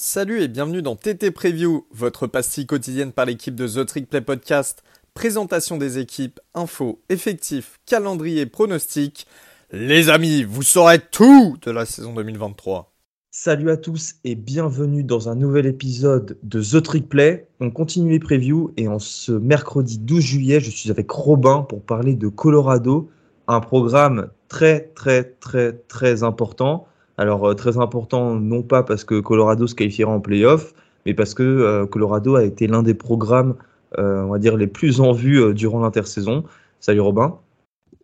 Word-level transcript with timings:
Salut 0.00 0.42
et 0.42 0.46
bienvenue 0.46 0.80
dans 0.80 0.94
TT 0.94 1.32
Preview, 1.32 1.84
votre 1.90 2.28
pastille 2.28 2.66
quotidienne 2.66 3.10
par 3.10 3.26
l'équipe 3.26 3.56
de 3.56 3.66
The 3.66 3.84
Trick 3.84 4.08
Play 4.08 4.20
Podcast. 4.20 4.84
Présentation 5.12 5.76
des 5.76 5.98
équipes, 5.98 6.38
infos, 6.54 7.02
effectifs, 7.08 7.80
calendrier, 7.84 8.46
pronostics. 8.46 9.26
Les 9.72 10.08
amis, 10.08 10.44
vous 10.44 10.62
saurez 10.62 11.00
tout 11.00 11.56
de 11.62 11.72
la 11.72 11.84
saison 11.84 12.14
2023. 12.14 12.94
Salut 13.32 13.72
à 13.72 13.76
tous 13.76 14.14
et 14.22 14.36
bienvenue 14.36 15.02
dans 15.02 15.28
un 15.28 15.34
nouvel 15.34 15.66
épisode 15.66 16.38
de 16.44 16.62
The 16.62 16.80
Trick 16.80 17.08
Play. 17.08 17.48
On 17.58 17.72
continue 17.72 18.12
les 18.12 18.20
previews 18.20 18.72
et 18.76 18.86
en 18.86 19.00
ce 19.00 19.32
mercredi 19.32 19.98
12 19.98 20.22
juillet, 20.22 20.60
je 20.60 20.70
suis 20.70 20.92
avec 20.92 21.10
Robin 21.10 21.62
pour 21.62 21.82
parler 21.82 22.14
de 22.14 22.28
Colorado, 22.28 23.10
un 23.48 23.58
programme 23.58 24.30
très 24.46 24.92
très 24.94 25.24
très 25.24 25.72
très 25.72 26.22
important. 26.22 26.86
Alors 27.18 27.48
euh, 27.48 27.54
très 27.54 27.78
important 27.78 28.36
non 28.36 28.62
pas 28.62 28.84
parce 28.84 29.04
que 29.04 29.20
Colorado 29.20 29.66
se 29.66 29.74
qualifiera 29.74 30.10
en 30.10 30.20
playoff, 30.20 30.72
mais 31.04 31.14
parce 31.14 31.34
que 31.34 31.42
euh, 31.42 31.84
Colorado 31.84 32.36
a 32.36 32.44
été 32.44 32.68
l'un 32.68 32.84
des 32.84 32.94
programmes, 32.94 33.56
euh, 33.98 34.22
on 34.22 34.28
va 34.28 34.38
dire, 34.38 34.56
les 34.56 34.68
plus 34.68 35.00
en 35.00 35.12
vue 35.12 35.52
durant 35.52 35.80
l'intersaison. 35.80 36.44
Salut 36.80 37.00
Robin. 37.00 37.36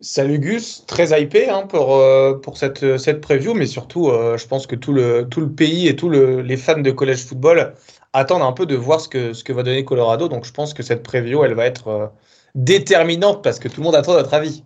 Salut 0.01 0.41
Gus, 0.41 0.85
très 0.87 1.19
hypé 1.19 1.49
hein, 1.49 1.67
pour, 1.67 2.03
pour 2.43 2.59
cette, 2.59 2.99
cette 2.99 3.23
preview, 3.23 3.55
mais 3.55 3.65
surtout, 3.65 4.11
je 4.11 4.47
pense 4.47 4.67
que 4.67 4.77
tout 4.77 4.93
le, 4.93 5.27
tout 5.31 5.41
le 5.41 5.49
pays 5.49 5.89
et 5.89 5.97
tous 5.97 6.11
les 6.11 6.57
fans 6.59 6.81
de 6.81 6.91
college 6.91 7.25
football 7.25 7.73
attendent 8.13 8.43
un 8.43 8.53
peu 8.53 8.67
de 8.67 8.77
voir 8.77 9.01
ce 9.01 9.09
que, 9.09 9.33
ce 9.33 9.45
que 9.45 9.53
va 9.55 9.63
donner 9.63 9.85
Colorado. 9.85 10.29
Donc 10.29 10.45
je 10.45 10.53
pense 10.53 10.75
que 10.75 10.83
cette 10.83 11.03
preview, 11.03 11.43
elle 11.45 11.55
va 11.55 11.65
être 11.65 12.13
déterminante 12.55 13.43
parce 13.43 13.59
que 13.59 13.69
tout 13.69 13.81
le 13.81 13.85
monde 13.85 13.95
attend 13.95 14.13
notre 14.13 14.35
avis. 14.35 14.63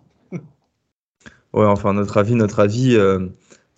Ouais, 1.53 1.65
enfin, 1.65 1.93
notre 1.93 2.17
avis, 2.17 2.35
notre 2.35 2.59
avis. 2.59 2.97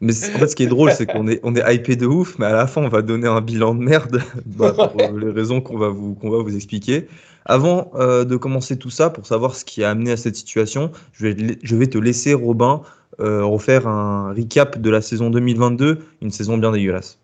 Mais 0.01 0.13
en 0.35 0.39
fait, 0.39 0.47
ce 0.47 0.55
qui 0.55 0.63
est 0.63 0.67
drôle, 0.67 0.91
c'est 0.91 1.05
qu'on 1.05 1.27
est, 1.27 1.39
on 1.43 1.55
est 1.55 1.75
hypé 1.75 1.95
de 1.95 2.07
ouf, 2.07 2.39
mais 2.39 2.47
à 2.47 2.53
la 2.53 2.65
fin, 2.65 2.81
on 2.81 2.89
va 2.89 3.03
donner 3.03 3.27
un 3.27 3.39
bilan 3.39 3.75
de 3.75 3.83
merde 3.83 4.21
bah, 4.45 4.73
pour 4.73 5.17
les 5.17 5.29
raisons 5.29 5.61
qu'on 5.61 5.77
va, 5.77 5.89
vous, 5.89 6.17
va 6.23 6.41
vous 6.41 6.55
expliquer. 6.55 7.07
Avant 7.45 7.91
euh, 7.95 8.25
de 8.25 8.35
commencer 8.35 8.77
tout 8.77 8.89
ça, 8.89 9.11
pour 9.11 9.27
savoir 9.27 9.55
ce 9.55 9.63
qui 9.63 9.83
a 9.83 9.91
amené 9.91 10.11
à 10.11 10.17
cette 10.17 10.35
situation, 10.35 10.91
je 11.13 11.27
vais, 11.27 11.58
je 11.61 11.75
vais 11.75 11.85
te 11.85 11.99
laisser, 11.99 12.33
Robin, 12.33 12.81
euh, 13.19 13.45
refaire 13.45 13.88
un 13.88 14.33
recap 14.33 14.80
de 14.80 14.89
la 14.89 15.02
saison 15.02 15.30
2022, 15.30 16.03
une 16.21 16.31
saison 16.31 16.58
bien 16.58 16.71
dégueulasse. 16.71 17.19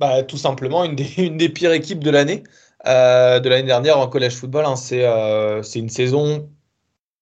Bah, 0.00 0.24
tout 0.24 0.36
simplement, 0.36 0.84
une 0.84 0.96
des, 0.96 1.08
une 1.18 1.36
des 1.36 1.48
pires 1.48 1.72
équipes 1.72 2.02
de 2.02 2.10
l'année. 2.10 2.42
Euh, 2.86 3.38
de 3.38 3.48
l'année 3.48 3.66
dernière 3.66 3.98
en 3.98 4.08
collège 4.08 4.34
football, 4.34 4.64
hein, 4.66 4.76
c'est, 4.76 5.06
c'est 5.62 5.78
une 5.78 5.88
saison, 5.88 6.48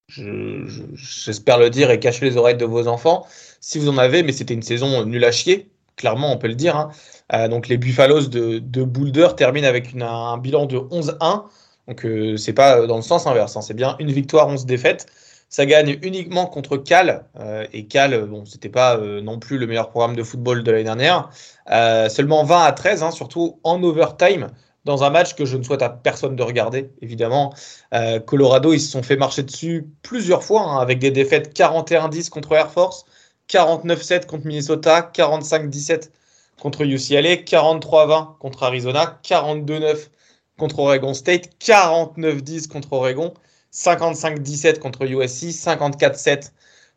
j'espère 0.07 1.59
le 1.59 1.69
dire 1.69 1.91
et 1.91 1.99
cacher 1.99 2.25
les 2.25 2.37
oreilles 2.37 2.57
de 2.57 2.65
vos 2.65 2.87
enfants, 2.87 3.25
si 3.63 3.79
vous 3.79 3.87
en 3.87 3.97
avez, 3.97 4.23
mais 4.23 4.33
c'était 4.33 4.53
une 4.53 4.61
saison 4.61 5.05
nulle 5.05 5.23
à 5.23 5.31
chier, 5.31 5.69
clairement, 5.95 6.33
on 6.33 6.37
peut 6.37 6.49
le 6.49 6.55
dire. 6.55 6.75
Hein. 6.75 6.89
Euh, 7.33 7.47
donc 7.47 7.69
les 7.69 7.77
Buffaloes 7.77 8.27
de, 8.27 8.59
de 8.59 8.83
Boulder 8.83 9.29
terminent 9.37 9.67
avec 9.67 9.95
un 9.95 10.37
bilan 10.37 10.65
de 10.65 10.77
11-1. 10.77 11.43
Donc 11.87 12.05
euh, 12.05 12.35
c'est 12.35 12.51
pas 12.51 12.85
dans 12.85 12.97
le 12.97 13.01
sens 13.01 13.25
inverse, 13.25 13.55
hein. 13.55 13.61
c'est 13.61 13.73
bien 13.73 13.95
une 13.99 14.11
victoire, 14.11 14.49
11 14.49 14.65
défaites. 14.65 15.05
Ça 15.47 15.65
gagne 15.65 15.97
uniquement 16.01 16.45
contre 16.45 16.75
Cal. 16.75 17.25
Euh, 17.39 17.65
et 17.71 17.85
Cal, 17.85 18.25
bon, 18.25 18.43
c'était 18.43 18.67
pas 18.67 18.97
non 18.97 19.39
plus 19.39 19.57
le 19.57 19.65
meilleur 19.65 19.91
programme 19.91 20.17
de 20.17 20.23
football 20.23 20.63
de 20.63 20.71
l'année 20.71 20.83
dernière. 20.83 21.29
seulement 22.09 22.43
20 22.43 22.63
à 22.63 22.71
13, 22.73 23.01
hein, 23.01 23.11
surtout 23.11 23.59
en 23.63 23.81
overtime, 23.81 24.49
dans 24.83 25.05
un 25.05 25.09
match 25.09 25.35
que 25.35 25.45
je 25.45 25.55
ne 25.55 25.63
souhaite 25.63 25.83
à 25.83 25.89
personne 25.89 26.35
de 26.35 26.43
regarder, 26.43 26.89
évidemment. 27.01 27.53
Colorado, 28.25 28.73
ils 28.73 28.81
se 28.81 28.91
sont 28.91 29.03
fait 29.03 29.15
marcher 29.15 29.43
dessus 29.43 29.87
plusieurs 30.01 30.43
fois, 30.43 30.81
avec 30.81 30.97
des 30.99 31.11
défaites 31.11 31.55
41-10 31.55 32.29
contre 32.29 32.53
Air 32.53 32.71
Force, 32.71 33.05
49-7 33.53 34.25
contre 34.25 34.47
Minnesota, 34.47 35.11
45-17 35.13 36.09
contre 36.59 36.81
UCLA, 36.83 37.35
43-20 37.35 38.37
contre 38.39 38.63
Arizona, 38.63 39.19
42-9 39.23 40.09
contre 40.57 40.79
Oregon 40.79 41.13
State, 41.13 41.49
49-10 41.59 42.67
contre 42.67 42.93
Oregon, 42.93 43.33
55-17 43.71 44.79
contre 44.79 45.03
USC, 45.03 45.49
54-7 45.49 46.51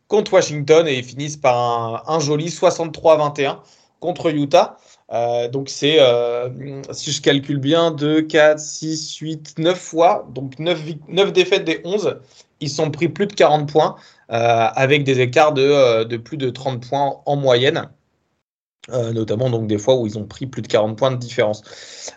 contre 0.07 0.33
Washington 0.33 0.87
et 0.87 0.99
ils 0.99 1.03
finissent 1.03 1.37
par 1.37 2.09
un, 2.09 2.19
joli 2.19 2.47
63-21 2.47 3.57
contre 3.99 4.31
Utah. 4.31 4.77
Euh, 5.11 5.47
donc 5.47 5.69
c'est, 5.69 5.97
euh, 5.99 6.49
si 6.91 7.11
je 7.11 7.21
calcule 7.21 7.59
bien, 7.59 7.91
2, 7.91 8.23
4, 8.23 8.59
6, 8.59 9.17
8, 9.17 9.55
9 9.59 9.77
fois, 9.79 10.27
donc 10.33 10.59
9, 10.59 10.81
9 11.07 11.33
défaites 11.33 11.63
des 11.63 11.81
11, 11.83 12.19
ils 12.59 12.69
sont 12.69 12.91
pris 12.91 13.07
plus 13.07 13.27
de 13.27 13.33
40 13.33 13.71
points. 13.71 13.95
Euh, 14.29 14.67
avec 14.75 15.05
des 15.05 15.21
écarts 15.21 15.53
de, 15.53 15.61
euh, 15.63 16.17
plus 16.17 16.35
de 16.35 16.49
30 16.49 16.85
points 16.85 17.21
en 17.25 17.35
moyenne. 17.37 17.89
Euh, 18.91 19.11
notamment 19.13 19.49
donc 19.49 19.67
des 19.67 19.77
fois 19.77 19.95
où 19.97 20.07
ils 20.07 20.17
ont 20.17 20.25
pris 20.25 20.47
plus 20.47 20.61
de 20.61 20.67
40 20.67 20.97
points 20.97 21.11
de 21.11 21.17
différence. 21.17 21.61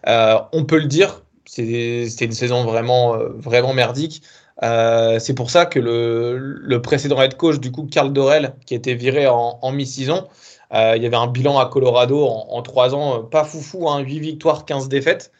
on 0.06 0.64
peut 0.64 0.78
le 0.78 0.86
dire, 0.86 1.22
c'est 1.46 2.20
une 2.20 2.32
saison 2.32 2.64
vraiment, 2.64 3.16
merdique. 3.74 4.22
c'est 4.62 5.34
pour 5.34 5.50
ça 5.50 5.66
que 5.66 5.78
le, 5.80 6.82
précédent 6.82 7.20
head 7.22 7.36
coach, 7.36 7.60
du 7.60 7.72
coup, 7.72 7.86
Carl 7.86 8.12
Dorel, 8.12 8.54
qui 8.66 8.74
était 8.74 8.94
viré 8.94 9.26
en, 9.28 9.72
mi-saison, 9.72 10.28
il 10.72 11.02
y 11.02 11.06
avait 11.06 11.16
un 11.16 11.26
bilan 11.28 11.58
à 11.58 11.66
Colorado 11.66 12.24
en, 12.26 12.62
trois 12.62 12.94
ans, 12.94 13.22
pas 13.24 13.44
foufou, 13.44 13.88
hein, 13.88 14.00
8 14.00 14.20
victoires, 14.20 14.64
15 14.64 14.88
défaites. 14.88 15.32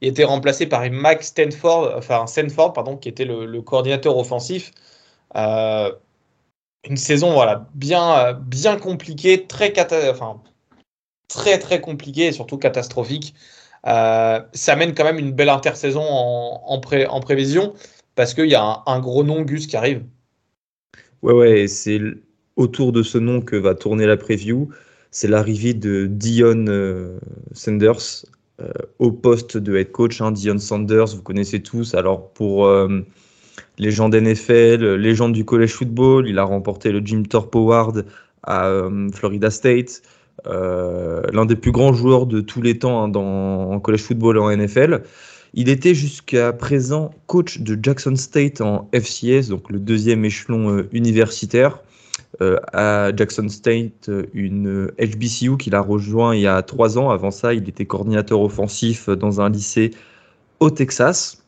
Il 0.00 0.08
était 0.08 0.24
remplacé 0.24 0.66
par 0.66 0.88
Mike 0.90 1.24
Stanford, 1.24 1.92
enfin 1.96 2.26
Stanford, 2.26 2.72
pardon, 2.72 2.96
qui 2.96 3.08
était 3.08 3.24
le, 3.24 3.60
coordinateur 3.62 4.16
offensif. 4.16 4.72
Une 6.88 6.96
saison 6.96 7.32
voilà, 7.32 7.68
bien, 7.74 8.32
bien 8.34 8.76
compliquée, 8.76 9.46
très, 9.46 9.72
enfin, 10.10 10.40
très 11.28 11.58
très 11.58 11.80
compliquée 11.80 12.26
et 12.26 12.32
surtout 12.32 12.56
catastrophique. 12.56 13.34
Euh, 13.86 14.40
ça 14.52 14.74
mène 14.74 14.94
quand 14.94 15.04
même 15.04 15.18
une 15.18 15.32
belle 15.32 15.50
intersaison 15.50 16.02
en, 16.02 16.62
en, 16.66 16.80
en 16.80 17.20
prévision 17.20 17.74
parce 18.16 18.34
qu'il 18.34 18.48
y 18.48 18.54
a 18.54 18.82
un, 18.86 19.00
gros 19.00 19.22
nom 19.22 19.42
Gus 19.42 19.66
qui 19.66 19.76
arrive. 19.76 20.02
Ouais, 21.22 21.32
ouais, 21.32 21.68
c'est 21.68 22.00
autour 22.56 22.92
de 22.92 23.02
ce 23.02 23.18
nom 23.18 23.40
que 23.40 23.54
va 23.54 23.74
tourner 23.74 24.06
la 24.06 24.16
preview. 24.16 24.68
C'est 25.10 25.28
l'arrivée 25.28 25.74
de 25.74 26.06
Dion 26.06 26.66
euh, 26.66 27.18
Sanders 27.52 28.26
euh, 28.60 28.72
au 28.98 29.12
poste 29.12 29.56
de 29.56 29.76
head 29.76 29.92
coach. 29.92 30.20
Hein. 30.20 30.32
Dion 30.32 30.58
Sanders, 30.58 31.14
vous 31.14 31.22
connaissez 31.22 31.62
tous. 31.62 31.94
Alors 31.94 32.32
pour 32.32 32.68
légende 33.78 34.14
NFL, 34.14 34.94
légende 34.94 35.32
du 35.32 35.44
college 35.44 35.72
football. 35.72 36.28
Il 36.28 36.38
a 36.38 36.44
remporté 36.44 36.92
le 36.92 37.00
Jim 37.04 37.22
Thorpe 37.28 37.54
Award 37.56 38.04
à 38.42 38.66
euh, 38.66 39.08
Florida 39.12 39.50
State. 39.50 40.02
Euh, 40.46 41.22
l'un 41.32 41.46
des 41.46 41.56
plus 41.56 41.72
grands 41.72 41.92
joueurs 41.92 42.26
de 42.26 42.40
tous 42.40 42.62
les 42.62 42.78
temps 42.78 43.02
hein, 43.02 43.08
dans, 43.08 43.70
en 43.70 43.80
college 43.80 44.02
football 44.02 44.36
et 44.36 44.40
en 44.40 44.56
NFL. 44.56 45.02
Il 45.54 45.68
était 45.68 45.94
jusqu'à 45.94 46.52
présent 46.52 47.10
coach 47.26 47.60
de 47.60 47.78
Jackson 47.82 48.14
State 48.16 48.60
en 48.60 48.88
FCS, 48.92 49.48
donc 49.48 49.70
le 49.70 49.78
deuxième 49.78 50.24
échelon 50.24 50.70
euh, 50.70 50.88
universitaire. 50.92 51.80
à 52.72 53.10
Jackson 53.16 53.48
State, 53.48 54.10
une 54.32 54.90
HBCU 54.98 55.56
qu'il 55.56 55.74
a 55.74 55.80
rejoint 55.80 56.36
il 56.36 56.42
y 56.42 56.46
a 56.46 56.62
trois 56.62 56.98
ans. 56.98 57.10
Avant 57.10 57.30
ça, 57.32 57.54
il 57.54 57.68
était 57.68 57.86
coordinateur 57.86 58.40
offensif 58.40 59.08
dans 59.08 59.40
un 59.40 59.48
lycée 59.50 59.90
au 60.60 60.70
Texas. 60.70 61.42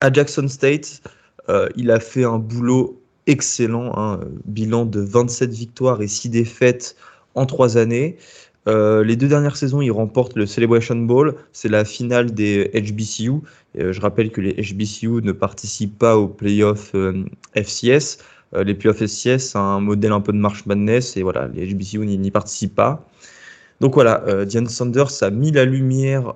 À 0.00 0.12
Jackson 0.12 0.48
State, 0.48 1.02
euh, 1.48 1.68
il 1.76 1.90
a 1.90 2.00
fait 2.00 2.24
un 2.24 2.38
boulot 2.38 3.00
excellent, 3.26 3.96
un 3.96 4.14
hein. 4.14 4.20
bilan 4.44 4.84
de 4.84 5.00
27 5.00 5.50
victoires 5.50 6.02
et 6.02 6.08
6 6.08 6.30
défaites 6.30 6.96
en 7.34 7.46
3 7.46 7.76
années. 7.78 8.16
Euh, 8.66 9.04
les 9.04 9.16
deux 9.16 9.28
dernières 9.28 9.56
saisons, 9.56 9.82
il 9.82 9.90
remporte 9.90 10.36
le 10.36 10.46
Celebration 10.46 10.96
Bowl, 10.96 11.34
c'est 11.52 11.68
la 11.68 11.84
finale 11.84 12.32
des 12.32 12.70
HBCU. 12.74 13.32
Euh, 13.78 13.92
je 13.92 14.00
rappelle 14.00 14.30
que 14.30 14.40
les 14.40 14.54
HBCU 14.54 15.22
ne 15.22 15.32
participent 15.32 15.98
pas 15.98 16.16
aux 16.16 16.28
playoffs 16.28 16.94
FCS. 17.54 18.18
les 18.54 18.74
playoffs 18.74 19.02
FCS, 19.02 19.38
c'est 19.38 19.58
un 19.58 19.80
modèle 19.80 20.12
un 20.12 20.20
peu 20.20 20.32
de 20.32 20.38
March 20.38 20.64
Madness 20.64 21.16
et 21.16 21.22
voilà, 21.22 21.48
les 21.48 21.66
HBCU 21.74 22.06
n'y 22.06 22.30
participent 22.30 22.74
pas. 22.74 23.06
Donc 23.80 23.94
voilà, 23.94 24.44
Diane 24.46 24.68
Sanders 24.68 25.22
a 25.22 25.30
mis 25.30 25.50
la 25.50 25.64
lumière 25.64 26.34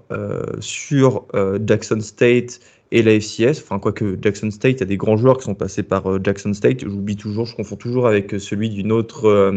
sur 0.58 1.26
Jackson 1.64 2.00
State 2.00 2.60
et 2.90 3.02
la 3.02 3.18
FCS. 3.18 3.62
Enfin, 3.62 3.78
quoique 3.78 4.18
Jackson 4.20 4.50
State, 4.50 4.82
a 4.82 4.84
des 4.84 4.96
grands 4.96 5.16
joueurs 5.16 5.38
qui 5.38 5.44
sont 5.44 5.54
passés 5.54 5.82
par 5.82 6.10
euh, 6.10 6.20
Jackson 6.22 6.52
State. 6.54 6.80
J'oublie 6.84 7.16
toujours, 7.16 7.46
je 7.46 7.56
confonds 7.56 7.76
toujours 7.76 8.06
avec 8.06 8.34
euh, 8.34 8.38
celui 8.38 8.70
d'une 8.70 8.92
autre 8.92 9.52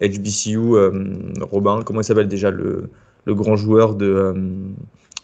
HBCU. 0.00 0.58
Euh, 0.58 1.14
Robin, 1.40 1.82
comment 1.82 2.00
il 2.00 2.04
s'appelle 2.04 2.28
déjà 2.28 2.50
le, 2.50 2.90
le, 3.24 3.34
grand 3.34 3.56
joueur 3.56 3.94
de, 3.94 4.34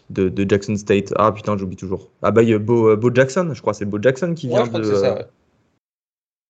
de, 0.09 0.49
Jackson 0.49 0.75
State? 0.75 1.13
Ah 1.17 1.31
putain, 1.31 1.57
j'oublie 1.57 1.77
toujours. 1.77 2.09
Ah 2.21 2.31
bah, 2.31 2.43
il 2.43 2.49
y 2.49 2.53
a 2.53 2.59
Bo, 2.59 2.95
Bo, 2.97 3.13
Jackson, 3.13 3.51
je 3.53 3.61
crois, 3.61 3.73
c'est 3.73 3.85
Bo 3.85 3.99
Jackson 4.01 4.33
qui 4.35 4.47
vient 4.47 4.67
de. 4.67 4.83
Ça, 4.83 5.29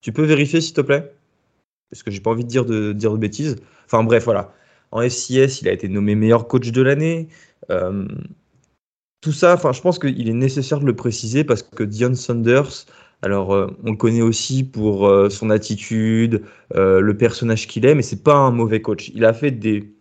Tu 0.01 0.11
peux 0.11 0.23
vérifier 0.23 0.61
s'il 0.61 0.73
te 0.73 0.81
plaît? 0.81 1.13
Parce 1.89 2.03
que 2.03 2.11
j'ai 2.11 2.21
pas 2.21 2.31
envie 2.31 2.45
de 2.45 2.49
dire 2.49 2.65
de, 2.65 2.93
dire 2.93 3.11
de 3.11 3.17
bêtises. 3.17 3.57
Enfin 3.85 4.03
bref, 4.03 4.23
voilà. 4.23 4.53
En 4.91 5.01
FCS, 5.01 5.61
il 5.61 5.69
a 5.69 5.71
été 5.71 5.87
nommé 5.87 6.15
meilleur 6.15 6.47
coach 6.47 6.71
de 6.71 6.81
l'année 6.81 7.29
tout 9.21 9.31
ça, 9.31 9.53
enfin, 9.53 9.71
je 9.71 9.81
pense 9.81 9.99
qu'il 9.99 10.27
est 10.27 10.33
nécessaire 10.33 10.79
de 10.79 10.85
le 10.85 10.95
préciser 10.95 11.43
parce 11.43 11.61
que 11.61 11.83
Dion 11.83 12.15
Saunders, 12.15 12.85
alors 13.21 13.53
euh, 13.53 13.67
on 13.83 13.91
le 13.91 13.97
connaît 13.97 14.21
aussi 14.21 14.63
pour 14.63 15.07
euh, 15.07 15.29
son 15.29 15.49
attitude, 15.49 16.43
euh, 16.75 16.99
le 17.01 17.15
personnage 17.15 17.67
qu'il 17.67 17.85
est, 17.85 17.93
mais 17.93 18.01
c'est 18.01 18.23
pas 18.23 18.33
un 18.33 18.51
mauvais 18.51 18.81
coach. 18.81 19.11
Il 19.13 19.25
a 19.25 19.33
fait 19.33 19.51
des, 19.51 19.93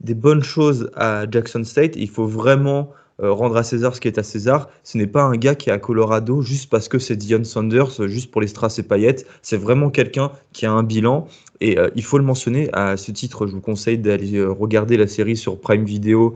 des 0.00 0.14
bonnes 0.14 0.44
choses 0.44 0.90
à 0.94 1.24
Jackson 1.28 1.64
State. 1.64 1.96
Il 1.96 2.08
faut 2.08 2.26
vraiment 2.26 2.90
rendre 3.20 3.56
à 3.56 3.62
César 3.62 3.94
ce 3.94 4.00
qui 4.00 4.08
est 4.08 4.18
à 4.18 4.24
César. 4.24 4.68
Ce 4.82 4.98
n'est 4.98 5.06
pas 5.06 5.22
un 5.22 5.36
gars 5.36 5.54
qui 5.54 5.70
est 5.70 5.72
à 5.72 5.78
Colorado 5.78 6.42
juste 6.42 6.68
parce 6.68 6.88
que 6.88 6.98
c'est 6.98 7.14
Dion 7.14 7.44
Sanders, 7.44 8.08
juste 8.08 8.32
pour 8.32 8.40
les 8.40 8.48
strass 8.48 8.80
et 8.80 8.82
paillettes. 8.82 9.24
C'est 9.40 9.56
vraiment 9.56 9.88
quelqu'un 9.88 10.32
qui 10.52 10.66
a 10.66 10.72
un 10.72 10.82
bilan. 10.82 11.28
Et 11.60 11.78
il 11.94 12.02
faut 12.02 12.18
le 12.18 12.24
mentionner. 12.24 12.70
À 12.72 12.96
ce 12.96 13.12
titre, 13.12 13.46
je 13.46 13.52
vous 13.52 13.60
conseille 13.60 13.98
d'aller 13.98 14.44
regarder 14.44 14.96
la 14.96 15.06
série 15.06 15.36
sur 15.36 15.60
Prime 15.60 15.84
Video 15.84 16.34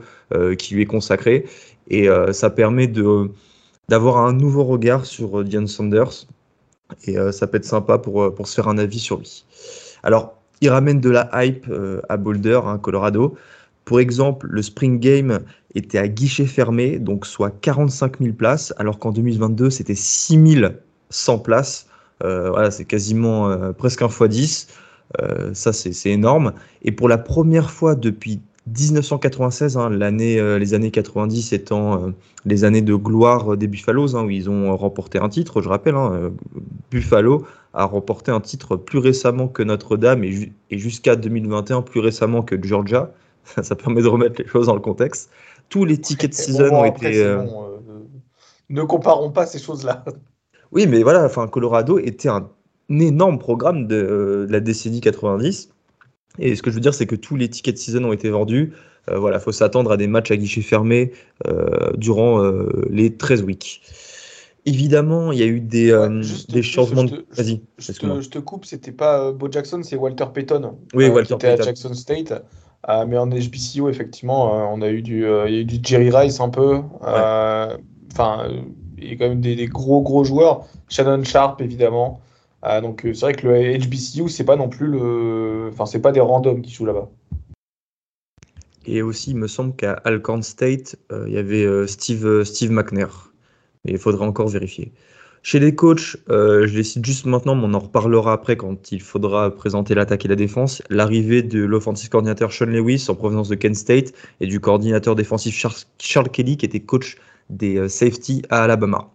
qui 0.57 0.73
lui 0.73 0.83
est 0.83 0.85
consacrée. 0.85 1.45
Et 1.89 2.07
ça 2.31 2.49
permet 2.49 2.87
de 2.87 3.31
d'avoir 3.87 4.17
un 4.17 4.33
nouveau 4.33 4.63
regard 4.63 5.05
sur 5.05 5.43
Dion 5.43 5.65
Sanders. 5.65 6.27
Et 7.05 7.15
ça 7.31 7.47
peut 7.47 7.57
être 7.57 7.65
sympa 7.65 7.97
pour, 7.97 8.33
pour 8.35 8.47
se 8.47 8.55
faire 8.55 8.67
un 8.67 8.77
avis 8.77 8.99
sur 8.99 9.17
lui. 9.17 9.45
Alors, 10.03 10.35
il 10.61 10.69
ramène 10.69 10.99
de 10.99 11.09
la 11.09 11.29
hype 11.33 11.65
à 12.07 12.17
Boulder, 12.17 12.59
hein, 12.65 12.77
Colorado. 12.77 13.35
Pour 13.85 13.99
exemple, 13.99 14.45
le 14.47 14.61
Spring 14.61 14.99
Game 14.99 15.39
était 15.73 15.97
à 15.97 16.07
guichet 16.07 16.45
fermé, 16.45 16.99
donc 16.99 17.25
soit 17.25 17.49
45 17.49 18.19
000 18.19 18.33
places, 18.33 18.73
alors 18.77 18.99
qu'en 18.99 19.11
2022, 19.11 19.71
c'était 19.71 19.95
6 19.95 20.39
100 21.09 21.39
places. 21.39 21.87
Euh, 22.23 22.49
voilà, 22.49 22.71
c'est 22.71 22.85
quasiment 22.85 23.49
euh, 23.49 23.71
presque 23.71 24.01
un 24.01 24.07
x10. 24.07 24.67
Euh, 25.21 25.53
ça, 25.53 25.73
c'est 25.73 26.09
énorme. 26.09 26.53
Et 26.83 26.91
pour 26.91 27.09
la 27.09 27.17
première 27.17 27.71
fois 27.71 27.95
depuis 27.95 28.41
1996, 28.77 29.77
hein, 29.77 29.89
l'année, 29.89 30.59
les 30.59 30.73
années 30.73 30.91
90 30.91 31.53
étant 31.53 32.11
les 32.45 32.63
années 32.63 32.81
de 32.81 32.95
gloire 32.95 33.57
des 33.57 33.67
Buffaloes, 33.67 34.15
hein, 34.15 34.25
où 34.25 34.29
ils 34.29 34.49
ont 34.49 34.75
remporté 34.75 35.17
un 35.19 35.29
titre, 35.29 35.61
je 35.61 35.69
rappelle, 35.69 35.95
hein, 35.95 36.31
Buffalo 36.91 37.45
a 37.73 37.85
remporté 37.85 38.31
un 38.31 38.39
titre 38.39 38.75
plus 38.75 38.99
récemment 38.99 39.47
que 39.47 39.63
Notre-Dame 39.63 40.23
et 40.23 40.51
jusqu'à 40.71 41.15
2021 41.15 41.81
plus 41.81 41.99
récemment 41.99 42.41
que 42.41 42.61
Georgia. 42.61 43.11
ça 43.63 43.75
permet 43.75 44.01
de 44.01 44.07
remettre 44.07 44.41
les 44.41 44.47
choses 44.47 44.67
dans 44.67 44.75
le 44.75 44.81
contexte. 44.81 45.29
Tous 45.69 45.85
les 45.85 45.97
tickets 45.97 46.31
de 46.31 46.35
season 46.35 46.71
ont 46.71 46.85
été. 46.85 47.23
Euh, 47.23 47.41
euh, 47.41 47.77
ne 48.69 48.83
comparons 48.83 49.31
pas 49.31 49.45
ces 49.45 49.59
choses-là. 49.59 50.03
Oui, 50.71 50.87
mais 50.87 51.03
voilà, 51.03 51.25
enfin, 51.25 51.47
Colorado 51.47 51.97
était 51.97 52.29
un, 52.29 52.49
énorme 52.89 53.39
programme 53.39 53.87
de, 53.87 54.47
la 54.49 54.59
décennie 54.59 55.01
90. 55.01 55.69
Et 56.39 56.55
ce 56.55 56.61
que 56.61 56.69
je 56.69 56.75
veux 56.75 56.81
dire, 56.81 56.93
c'est 56.93 57.05
que 57.05 57.15
tous 57.15 57.35
les 57.35 57.49
tickets 57.49 57.75
de 57.75 57.79
season 57.79 58.03
ont 58.05 58.13
été 58.13 58.29
vendus. 58.29 58.73
Euh, 59.09 59.17
voilà, 59.17 59.39
faut 59.39 59.51
s'attendre 59.51 59.91
à 59.91 59.97
des 59.97 60.07
matchs 60.07 60.31
à 60.31 60.37
guichet 60.37 60.61
fermé 60.61 61.11
durant 61.95 62.41
les 62.89 63.15
13 63.15 63.43
weeks. 63.43 63.81
Évidemment, 64.65 65.31
il 65.31 65.39
y 65.39 65.43
a 65.43 65.47
eu 65.47 65.61
des, 65.61 65.95
des 66.49 66.61
changements. 66.61 67.05
Vas-y. 67.31 67.61
Je, 67.77 67.93
je, 67.93 68.29
te 68.29 68.39
coupe, 68.39 68.65
c'était 68.65 68.91
pas 68.91 69.31
Bo 69.31 69.49
Jackson, 69.49 69.81
c'est 69.83 69.95
Walter 69.95 70.25
Payton. 70.33 70.75
Oui, 70.93 71.07
Walter 71.07 71.27
qui 71.27 71.33
était 71.33 71.47
à 71.47 71.55
Jackson 71.57 71.93
State. 71.93 72.33
Euh, 72.87 73.05
mais 73.05 73.17
en 73.17 73.27
HBCU, 73.27 73.89
effectivement, 73.89 74.55
euh, 74.55 74.67
on 74.71 74.81
a 74.81 74.89
eu 74.89 75.01
du, 75.01 75.25
euh, 75.25 75.49
il 75.49 75.55
y 75.55 75.57
a 75.57 75.61
eu 75.61 75.65
du 75.65 75.79
Jerry 75.83 76.11
Rice 76.11 76.39
un 76.39 76.49
peu. 76.49 76.81
Enfin, 77.01 78.47
il 78.97 79.09
y 79.09 79.11
a 79.11 79.15
quand 79.17 79.29
même 79.29 79.41
des, 79.41 79.67
gros, 79.67 80.01
gros 80.01 80.23
joueurs. 80.23 80.65
Shannon 80.87 81.23
Sharp, 81.23 81.61
évidemment. 81.61 82.21
Donc, 82.63 83.01
c'est 83.03 83.21
vrai 83.21 83.33
que 83.33 83.47
le 83.47 83.77
HBCU, 83.77 84.29
c'est 84.29 84.43
pas 84.43 84.55
non 84.55 84.69
plus 84.69 84.87
le. 84.87 85.69
Enfin, 85.71 85.85
c'est 85.85 86.01
pas 86.01 86.11
des 86.11 86.19
randoms 86.19 86.61
qui 86.61 86.71
jouent 86.71 86.85
là-bas. 86.85 87.09
Et 88.85 89.01
aussi, 89.01 89.31
il 89.31 89.37
me 89.37 89.47
semble 89.47 89.75
qu'à 89.75 89.93
Alcorn 89.93 90.41
State, 90.41 90.95
il 91.11 91.33
y 91.33 91.37
avait 91.37 91.87
Steve, 91.87 92.43
Steve 92.43 92.71
McNair. 92.71 93.31
Mais 93.85 93.91
il 93.91 93.97
faudrait 93.97 94.25
encore 94.25 94.47
vérifier. 94.47 94.91
Chez 95.41 95.59
les 95.59 95.73
coachs, 95.73 96.17
euh, 96.29 96.67
je 96.67 96.75
les 96.75 96.83
cite 96.83 97.05
juste 97.05 97.25
maintenant, 97.25 97.55
mais 97.55 97.63
on 97.65 97.73
en 97.73 97.79
reparlera 97.79 98.33
après 98.33 98.57
quand 98.57 98.91
il 98.91 99.01
faudra 99.01 99.55
présenter 99.55 99.95
l'attaque 99.95 100.25
et 100.25 100.27
la 100.27 100.35
défense. 100.35 100.83
L'arrivée 100.89 101.41
de 101.41 101.63
l'offensive 101.63 102.09
coordinateur 102.09 102.51
Sean 102.51 102.65
Lewis 102.65 103.05
en 103.07 103.15
provenance 103.15 103.47
de 103.47 103.55
Kent 103.55 103.75
State 103.75 104.13
et 104.41 104.47
du 104.47 104.59
coordinateur 104.59 105.15
défensif 105.15 105.55
Charles, 105.97 106.29
Kelly 106.29 106.57
qui 106.57 106.65
était 106.65 106.81
coach 106.81 107.17
des 107.49 107.77
euh, 107.77 107.87
safety 107.87 108.41
à 108.49 108.63
Alabama. 108.63 109.09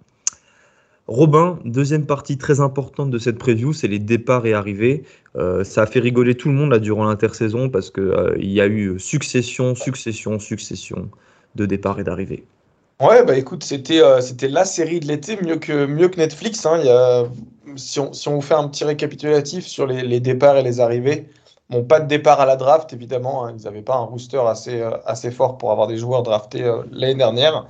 Robin, 1.07 1.59
deuxième 1.65 2.07
partie 2.07 2.39
très 2.39 2.61
importante 2.61 3.11
de 3.11 3.19
cette 3.19 3.39
preview, 3.39 3.75
c'est 3.75 3.89
les 3.89 3.99
départs 3.99 4.47
et 4.47 4.55
arrivées. 4.55 5.05
Euh, 5.37 5.63
ça 5.63 5.83
a 5.83 5.87
fait 5.87 6.01
rigoler 6.01 6.35
tout 6.35 6.49
le 6.49 6.55
monde 6.55 6.71
là 6.71 6.79
durant 6.79 7.05
l'intersaison 7.05 7.69
parce 7.69 7.91
qu'il 7.91 8.35
il 8.39 8.51
y 8.51 8.61
a 8.61 8.67
eu 8.67 8.99
succession, 8.99 9.75
succession, 9.75 10.39
succession 10.39 11.11
de 11.57 11.67
départs 11.67 12.01
et 12.01 12.05
d'arrivées. 12.05 12.45
Ouais, 13.01 13.23
bah 13.25 13.37
écoute, 13.37 13.65
c'était 13.65 14.01
euh, 14.01 14.21
la 14.49 14.65
série 14.65 15.01
de 15.01 15.07
l'été, 15.07 15.37
mieux 15.43 15.57
que, 15.57 15.85
mieux 15.85 16.09
que 16.09 16.17
Netflix. 16.17 16.65
Hein. 16.65 17.29
Si, 17.77 18.01
on, 18.01 18.13
si 18.13 18.29
on 18.29 18.37
vous 18.37 18.41
fait 18.41 18.55
un 18.55 18.69
petit 18.69 18.85
récapitulatif 18.85 19.67
sur 19.67 19.87
les, 19.87 20.03
les, 20.03 20.21
départs 20.21 20.57
et 20.57 20.63
les 20.63 20.81
arrivées, 20.81 21.27
bon, 21.71 21.85
pas 21.85 22.01
de 22.01 22.07
départ 22.07 22.41
à 22.41 22.47
la 22.47 22.57
draft, 22.57 22.93
évidemment. 22.93 23.45
Hein. 23.45 23.55
Ils 23.59 23.65
n'avaient 23.65 23.83
pas 23.83 23.97
un 23.97 24.05
rooster 24.05 24.41
assez, 24.47 24.81
euh, 24.81 24.97
assez 25.07 25.31
fort 25.31 25.59
pour 25.59 25.71
avoir 25.73 25.87
des 25.87 25.97
joueurs 25.97 26.23
draftés 26.23 26.63
euh, 26.63 26.83
l'année 26.91 27.15
dernière. 27.15 27.67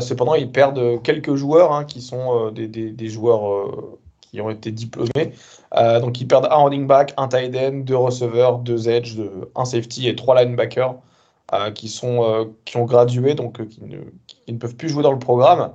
cependant, 0.00 0.34
ils 0.34 0.50
perdent 0.50 1.02
quelques 1.02 1.34
joueurs 1.34 1.72
hein, 1.72 1.84
qui 1.84 2.00
sont 2.02 2.50
des, 2.50 3.08
joueurs 3.08 3.70
qui 4.20 4.40
ont 4.40 4.50
été 4.50 4.72
diplômés. 4.72 5.32
donc, 5.72 6.20
ils 6.20 6.26
perdent 6.26 6.48
un 6.50 6.56
running 6.56 6.86
back, 6.86 7.14
un 7.16 7.28
tight 7.28 7.54
end, 7.56 7.84
deux 7.84 7.96
receveurs, 7.96 8.58
deux 8.58 8.88
edge, 8.88 9.16
un 9.54 9.64
safety 9.64 10.08
et 10.08 10.16
trois 10.16 10.42
linebackers. 10.42 10.96
Euh, 11.54 11.70
qui, 11.70 11.88
sont, 11.88 12.24
euh, 12.24 12.44
qui 12.66 12.76
ont 12.76 12.84
gradué, 12.84 13.34
donc 13.34 13.58
euh, 13.58 13.64
qui, 13.64 13.80
ne, 13.82 14.58
peuvent 14.58 14.76
plus 14.76 14.90
jouer 14.90 15.02
dans 15.02 15.12
le 15.12 15.18
programme. 15.18 15.72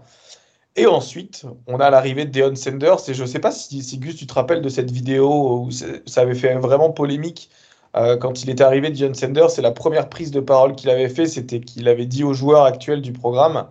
Et 0.76 0.88
ensuite, 0.88 1.46
on 1.68 1.80
a 1.80 1.90
l'arrivée 1.90 2.26
de 2.26 2.32
Deon 2.32 2.56
Sanders. 2.56 3.08
Et 3.08 3.14
je 3.14 3.22
ne 3.22 3.28
sais 3.28 3.40
pas 3.40 3.52
si, 3.52 3.84
si, 3.84 3.98
Gus, 4.00 4.16
tu 4.16 4.26
te 4.26 4.34
rappelles 4.34 4.62
de 4.62 4.70
cette 4.70 4.90
vidéo 4.92 5.66
où 5.66 5.72
ça 5.72 6.22
avait 6.22 6.36
fait 6.36 6.56
vraiment 6.56 6.92
polémique 6.92 7.50
quand 7.94 8.42
il 8.44 8.50
était 8.50 8.64
arrivé, 8.64 8.90
Deon 8.90 9.14
Sanders. 9.14 9.52
C'est 9.52 9.62
la 9.62 9.72
première 9.72 10.10
prise 10.10 10.32
de 10.32 10.40
parole 10.40 10.74
qu'il 10.76 10.90
avait 10.90 11.10
fait, 11.10 11.28
c'était 11.28 11.60
qu'il 11.60 11.88
avait 11.88 12.08
dit 12.08 12.24
aux 12.24 12.34
joueurs 12.34 12.64
actuels 12.64 13.02
du 13.02 13.14
programme 13.14 13.68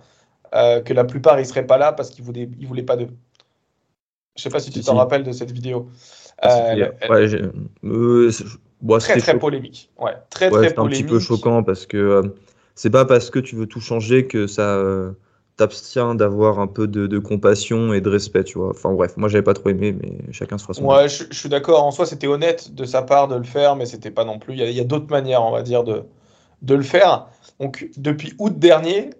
que 0.52 0.92
la 0.92 1.04
plupart 1.04 1.40
ils 1.40 1.46
seraient 1.46 1.66
pas 1.66 1.78
là 1.78 1.92
parce 1.92 2.10
qu'ils 2.10 2.24
voulaient, 2.24 2.48
ils 2.60 2.68
voulaient 2.68 2.84
pas 2.84 2.96
d'eux. 2.96 3.10
Je 4.36 4.42
sais 4.42 4.50
pas 4.50 4.60
si 4.60 4.70
tu 4.70 4.80
t'en 4.80 4.96
rappelles 4.96 5.24
de 5.24 5.32
cette 5.32 5.50
vidéo. 5.50 5.88
ouais, 8.82 8.98
très 8.98 9.18
très 9.18 9.38
polémique. 9.38 9.90
Ouais, 9.98 10.14
très 10.30 10.50
très 10.50 10.74
polémique. 10.74 10.78
un 10.78 11.02
petit 11.02 11.04
peu 11.04 11.20
choquant 11.20 11.62
parce 11.62 11.86
que 11.86 11.96
euh, 11.96 12.22
c'est 12.74 12.90
pas 12.90 13.04
parce 13.04 13.30
que 13.30 13.38
tu 13.38 13.54
veux 13.54 13.66
tout 13.66 13.80
changer 13.80 14.26
que 14.26 14.46
ça 14.46 14.76
t'abstient 15.56 16.14
d'avoir 16.14 16.58
un 16.58 16.66
peu 16.66 16.86
de, 16.86 17.18
compassion 17.18 17.92
et 17.92 18.00
de 18.00 18.08
respect, 18.08 18.44
tu 18.44 18.58
vois. 18.58 18.70
Enfin 18.70 18.92
bref, 18.92 19.16
moi 19.16 19.28
j'avais 19.28 19.42
pas 19.42 19.54
trop 19.54 19.68
aimé, 19.68 19.92
mais 19.92 20.32
chacun 20.32 20.58
se 20.58 20.64
fera 20.64 20.74
son. 20.74 20.84
Ouais, 20.84 21.08
je, 21.08 21.24
suis 21.32 21.48
d'accord. 21.48 21.84
En 21.84 21.90
soi, 21.90 22.06
c'était 22.06 22.26
honnête 22.26 22.74
de 22.74 22.84
sa 22.84 23.02
part 23.02 23.28
de 23.28 23.36
le 23.36 23.44
faire, 23.44 23.76
mais 23.76 23.86
c'était 23.86 24.10
pas 24.10 24.24
non 24.24 24.38
plus. 24.38 24.54
Il 24.54 24.70
y 24.70 24.80
a, 24.80 24.84
d'autres 24.84 25.10
manières, 25.10 25.42
on 25.42 25.50
va 25.50 25.62
dire, 25.62 25.84
de, 25.84 26.02
de 26.62 26.74
le 26.74 26.82
faire. 26.82 27.26
Donc 27.60 27.88
depuis 27.96 28.34
août 28.38 28.58
dernier, 28.58 29.10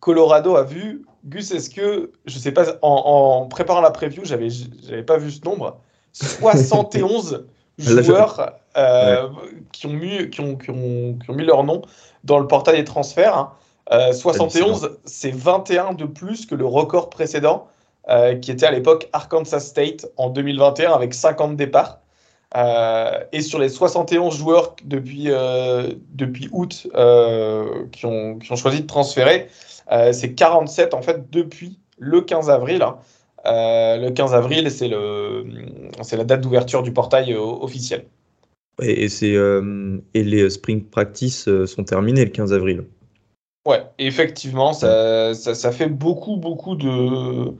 Colorado 0.00 0.56
a 0.56 0.62
vu. 0.62 1.04
Gus, 1.26 1.50
est-ce 1.50 1.68
que, 1.68 2.12
je 2.24 2.38
sais 2.38 2.52
pas, 2.52 2.78
en, 2.80 3.42
en 3.42 3.46
préparant 3.46 3.82
la 3.82 3.90
preview, 3.90 4.24
j'avais, 4.24 4.48
j'avais 4.48 5.02
pas 5.02 5.18
vu 5.18 5.30
ce 5.30 5.44
nombre. 5.44 5.78
71 6.12 7.44
joueurs 7.78 8.52
euh, 8.76 9.28
qui, 9.72 9.86
ont 9.86 9.92
mis, 9.92 10.30
qui, 10.30 10.40
ont, 10.40 10.56
qui, 10.56 10.70
ont, 10.70 11.18
qui, 11.18 11.30
ont, 11.30 11.34
mis 11.34 11.44
leur 11.44 11.64
nom 11.64 11.82
dans 12.24 12.38
le 12.38 12.46
portail 12.46 12.76
des 12.76 12.84
transferts. 12.84 13.52
71, 13.90 14.84
hein. 14.84 14.88
euh, 14.88 14.96
c'est 15.04 15.34
21 15.34 15.94
de 15.94 16.04
plus 16.04 16.46
que 16.46 16.54
le 16.54 16.64
record 16.64 17.10
précédent, 17.10 17.68
euh, 18.08 18.34
qui 18.36 18.50
était 18.50 18.66
à 18.66 18.70
l'époque 18.70 19.08
Arkansas 19.12 19.60
State 19.60 20.06
en 20.16 20.30
2021 20.30 20.92
avec 20.92 21.14
50 21.14 21.56
départs. 21.56 22.00
et 23.32 23.42
sur 23.42 23.58
les 23.58 23.68
71 23.68 24.36
joueurs 24.36 24.74
depuis, 24.84 25.28
depuis 26.12 26.48
août 26.52 26.88
qui, 27.92 28.06
ont, 28.06 28.38
qui 28.38 28.52
ont 28.52 28.56
choisi 28.56 28.80
de 28.82 28.86
transférer, 28.86 29.48
c'est 30.12 30.34
47 30.34 30.94
en 30.94 31.02
fait 31.02 31.30
depuis 31.30 31.78
le 31.98 32.20
15 32.22 32.50
avril. 32.50 32.82
Hein. 32.82 32.98
le 33.44 34.10
15 34.10 34.34
avril, 34.34 34.70
c'est 34.70 34.88
la 36.16 36.24
date 36.24 36.40
d'ouverture 36.40 36.82
du 36.82 36.92
portail 36.92 37.34
officiel. 37.36 38.04
Et, 38.82 39.08
euh, 39.22 39.98
et 40.14 40.24
les 40.24 40.48
spring 40.50 40.84
practice 40.84 41.48
euh, 41.48 41.66
sont 41.66 41.84
terminés 41.84 42.24
le 42.24 42.30
15 42.30 42.52
avril. 42.52 42.84
Ouais, 43.66 43.84
effectivement, 43.98 44.72
ça, 44.72 45.34
ça, 45.34 45.72
fait 45.72 45.86
beaucoup, 45.88 46.36
beaucoup 46.36 46.76
de, 46.76 47.54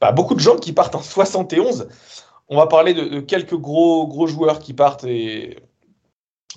bah, 0.00 0.12
beaucoup 0.12 0.34
de 0.34 0.40
gens 0.40 0.56
qui 0.56 0.72
partent 0.72 0.94
en 0.94 1.02
71. 1.02 1.88
On 2.48 2.56
va 2.56 2.66
parler 2.66 2.94
de, 2.94 3.20
quelques 3.20 3.56
gros, 3.56 4.06
gros 4.06 4.26
joueurs 4.26 4.58
qui 4.58 4.74
partent 4.74 5.04
et, 5.04 5.58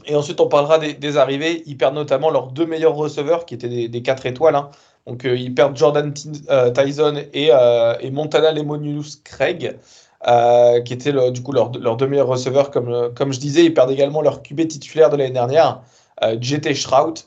et 0.06 0.16
ensuite 0.16 0.42
on 0.42 0.48
parlera 0.48 0.80
des, 0.80 1.18
arrivées. 1.18 1.64
Ils 1.66 1.78
perdent 1.78 1.96
notamment 1.96 2.30
leurs 2.30 2.52
deux 2.52 2.66
meilleurs 2.66 2.96
receveurs 2.96 3.46
qui 3.46 3.54
étaient 3.54 3.70
des, 3.70 3.88
des 3.88 4.02
4 4.02 4.26
étoiles. 4.26 4.56
Hein. 4.56 4.70
Donc 5.08 5.26
euh, 5.26 5.38
ils 5.38 5.54
perdent 5.54 5.78
Jordan 5.78 6.14
Tyson 6.14 7.24
et, 7.34 7.50
et 8.02 8.12
Montana 8.12 8.52
Lemonius 8.52 9.18
Craig. 9.18 9.78
Euh, 10.26 10.80
qui 10.80 10.94
étaient 10.94 11.32
du 11.32 11.44
coup 11.44 11.52
leurs 11.52 11.70
deux 11.70 12.08
meilleurs 12.08 12.28
receveurs. 12.28 12.72
Comme, 12.72 12.88
euh, 12.90 13.10
comme 13.10 13.34
je 13.34 13.40
disais, 13.40 13.66
ils 13.66 13.74
perdent 13.74 13.92
également 13.92 14.22
leur 14.22 14.42
QB 14.42 14.68
titulaire 14.68 15.10
de 15.10 15.18
l'année 15.18 15.34
dernière, 15.34 15.82
euh, 16.24 16.38
JT 16.40 16.76
Shrout, 16.76 17.26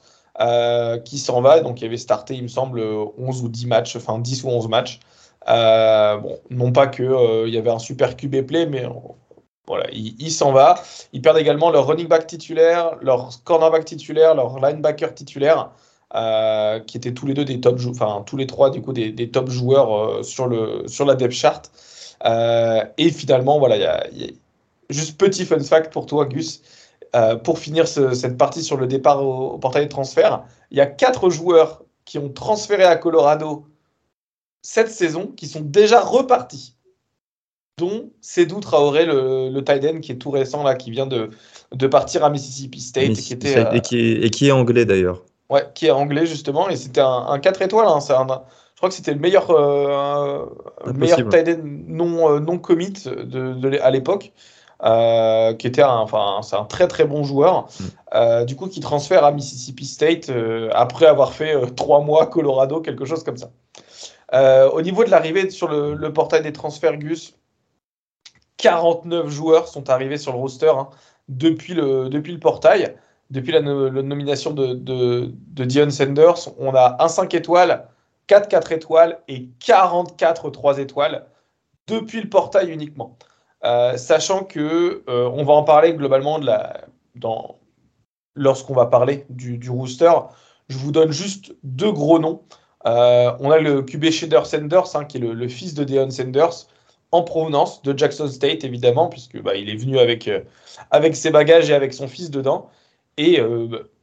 qui 1.04 1.18
s'en 1.18 1.40
va. 1.40 1.60
Donc, 1.60 1.80
il 1.80 1.86
avait 1.86 1.96
starté, 1.96 2.34
il 2.34 2.42
me 2.42 2.48
semble, 2.48 2.80
11 2.80 3.42
ou 3.42 3.48
10 3.48 3.66
matchs, 3.66 3.96
enfin 3.96 4.18
10 4.18 4.44
ou 4.44 4.48
11 4.48 4.68
matchs. 4.68 5.00
bon, 5.46 6.38
non 6.50 6.72
pas 6.72 6.86
qu'il 6.86 7.10
il 7.46 7.54
y 7.54 7.58
avait 7.58 7.70
un 7.70 7.78
super 7.78 8.16
QB 8.16 8.42
play, 8.46 8.66
mais 8.66 8.84
Voilà, 9.66 9.86
il, 9.92 10.30
s'en 10.30 10.52
va. 10.52 10.82
Ils 11.12 11.22
perdent 11.22 11.38
également 11.38 11.70
leur 11.70 11.86
running 11.86 12.08
back 12.08 12.26
titulaire, 12.26 12.96
leur 13.00 13.30
cornerback 13.44 13.84
titulaire, 13.84 14.34
leur 14.34 14.60
linebacker 14.60 15.14
titulaire, 15.14 15.70
euh, 16.14 16.78
qui 16.80 16.96
étaient 16.96 17.12
tous 17.12 17.26
les 17.26 17.34
deux 17.34 17.44
des 17.44 17.60
top 17.60 17.80
enfin 17.90 18.22
tous 18.24 18.36
les 18.36 18.46
trois 18.46 18.70
du 18.70 18.80
coup 18.80 18.92
des, 18.92 19.30
top 19.30 19.50
joueurs 19.50 19.92
euh, 19.92 20.22
sur, 20.22 20.46
le, 20.46 20.84
sur 20.86 21.04
la 21.04 21.16
depth 21.16 21.32
chart. 21.32 21.70
Euh, 22.24 22.84
et 22.96 23.10
finalement, 23.10 23.58
voilà, 23.58 24.04
juste 24.88 25.18
petit 25.18 25.44
fun 25.44 25.60
fact 25.60 25.92
pour 25.92 26.06
toi, 26.06 26.24
Gus. 26.26 26.62
Pour 27.44 27.58
finir 27.58 27.88
cette 27.88 28.36
partie 28.36 28.62
sur 28.62 28.76
le 28.76 28.86
départ 28.86 29.24
au, 29.24 29.58
portail 29.58 29.84
de 29.84 29.90
transfert, 29.90 30.44
il 30.70 30.76
y 30.76 30.80
a 30.80 30.86
quatre 30.86 31.30
joueurs 31.30 31.82
qui 32.04 32.18
ont 32.18 32.28
transféré 32.28 32.84
à 32.84 32.96
Colorado 32.96 33.66
cette 34.62 34.90
saison 34.90 35.28
qui 35.36 35.46
sont 35.46 35.60
déjà 35.60 36.00
repartis 36.00 36.76
dont 37.78 38.10
Cédou 38.20 38.60
Traoré, 38.60 39.04
le, 39.04 39.50
le 39.50 39.64
tight 39.64 39.84
end 39.84 40.00
qui 40.00 40.12
est 40.12 40.16
tout 40.16 40.30
récent, 40.30 40.62
là, 40.62 40.74
qui 40.74 40.90
vient 40.90 41.06
de, 41.06 41.30
de 41.72 41.86
partir 41.86 42.24
à 42.24 42.30
Mississippi 42.30 42.80
State. 42.80 43.12
qui 43.12 43.32
était, 43.32 43.64
et, 43.76 43.80
qui 43.80 43.98
est, 43.98 44.24
et, 44.24 44.30
qui 44.30 44.48
est, 44.48 44.50
anglais 44.50 44.84
d'ailleurs. 44.84 45.22
Ouais, 45.50 45.64
qui 45.74 45.86
est 45.86 45.90
anglais 45.90 46.26
justement, 46.26 46.68
et 46.68 46.76
c'était 46.76 47.02
un, 47.02 47.26
un, 47.28 47.38
4 47.38 47.62
étoiles. 47.62 47.86
Hein, 47.86 48.00
je 48.00 48.76
crois 48.76 48.88
que 48.88 48.94
c'était 48.94 49.12
le 49.12 49.20
meilleur, 49.20 49.50
euh, 49.50 50.46
meilleur 50.94 51.28
tight 51.28 51.48
end 51.48 51.60
non, 51.62 52.30
euh, 52.30 52.40
non 52.40 52.58
commit 52.58 52.90
de, 52.90 53.52
de, 53.52 53.78
à 53.78 53.90
l'époque. 53.90 54.32
Euh, 54.82 55.54
qui 55.54 55.66
était 55.66 55.82
un, 55.82 55.96
enfin, 55.96 56.40
c'est 56.42 56.56
un 56.56 56.66
très 56.66 56.86
très 56.86 57.06
bon 57.06 57.24
joueur, 57.24 57.62
mm. 57.62 57.84
euh, 58.14 58.44
du 58.44 58.56
coup 58.56 58.68
qui 58.68 58.80
transfère 58.80 59.24
à 59.24 59.32
Mississippi 59.32 59.86
State 59.86 60.28
euh, 60.28 60.68
après 60.74 61.06
avoir 61.06 61.32
fait 61.32 61.54
trois 61.74 62.02
mois 62.02 62.26
Colorado, 62.26 62.82
quelque 62.82 63.06
chose 63.06 63.24
comme 63.24 63.38
ça. 63.38 63.50
au 64.74 64.82
niveau 64.82 65.02
de 65.04 65.10
l'arrivée 65.10 65.48
sur 65.48 65.68
le, 65.68 65.94
le, 65.94 66.12
portail 66.12 66.42
des 66.42 66.52
transferts 66.52 66.98
Gus, 66.98 67.38
49 68.58 69.28
joueurs 69.30 69.66
sont 69.66 69.88
arrivés 69.88 70.18
sur 70.18 70.32
le 70.32 70.38
roster 70.38 70.68
hein, 70.68 70.88
depuis, 71.28 71.72
le, 71.72 72.10
depuis 72.10 72.32
le 72.32 72.40
portail. 72.40 72.96
Depuis 73.30 73.52
la, 73.52 73.60
nomination 73.60 74.52
de, 74.52 74.74
de, 74.74 75.32
de, 75.32 75.64
Dion 75.64 75.90
Sanders, 75.90 76.48
on 76.58 76.74
a 76.74 77.02
un 77.02 77.08
5 77.08 77.34
étoiles, 77.34 77.88
4 78.28 78.48
4 78.48 78.72
étoiles 78.72 79.18
et 79.26 79.48
44 79.64 80.50
3 80.50 80.78
étoiles 80.78 81.26
depuis 81.88 82.20
le 82.20 82.28
portail 82.28 82.70
uniquement. 82.70 83.16
Euh, 83.64 83.96
sachant 83.96 84.44
que 84.44 85.02
euh, 85.08 85.30
on 85.32 85.42
va 85.44 85.54
en 85.54 85.64
parler 85.64 85.94
globalement 85.94 86.38
dans, 87.14 87.56
lorsqu'on 88.34 88.74
va 88.74 88.86
parler 88.86 89.24
du, 89.30 89.70
rooster. 89.70 90.12
Je 90.68 90.76
vous 90.78 90.92
donne 90.92 91.10
juste 91.10 91.54
deux 91.62 91.90
gros 91.90 92.18
noms. 92.18 92.42
Euh, 92.86 93.32
on 93.40 93.50
a 93.50 93.58
le 93.58 93.82
QB 93.82 94.10
Shader 94.10 94.42
Sanders, 94.44 94.94
hein, 94.94 95.04
qui 95.04 95.16
est 95.16 95.20
le, 95.20 95.48
fils 95.48 95.74
de 95.74 95.84
Dion 95.84 96.10
Sanders, 96.10 96.66
en 97.12 97.22
provenance 97.22 97.82
de 97.82 97.96
Jackson 97.96 98.28
State, 98.28 98.62
évidemment, 98.64 99.08
puisque 99.08 99.40
bah, 99.40 99.56
il 99.56 99.70
est 99.70 99.76
venu 99.76 99.98
avec, 99.98 100.30
avec 100.90 101.16
ses 101.16 101.30
bagages 101.30 101.70
et 101.70 101.74
avec 101.74 101.94
son 101.94 102.08
fils 102.08 102.30
dedans. 102.30 102.68
Et 103.16 103.40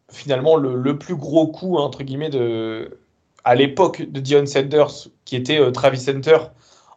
finalement, 0.09 0.57
le, 0.57 0.97
plus 0.97 1.15
gros 1.15 1.47
coup, 1.47 1.77
entre 1.77 2.03
guillemets, 2.03 2.31
de, 2.31 2.97
à 3.43 3.55
l'époque 3.55 4.01
de 4.01 4.19
Dion 4.19 4.45
Sanders, 4.45 5.09
qui 5.25 5.35
était 5.35 5.71
Travis 5.71 5.99
Center, 5.99 6.37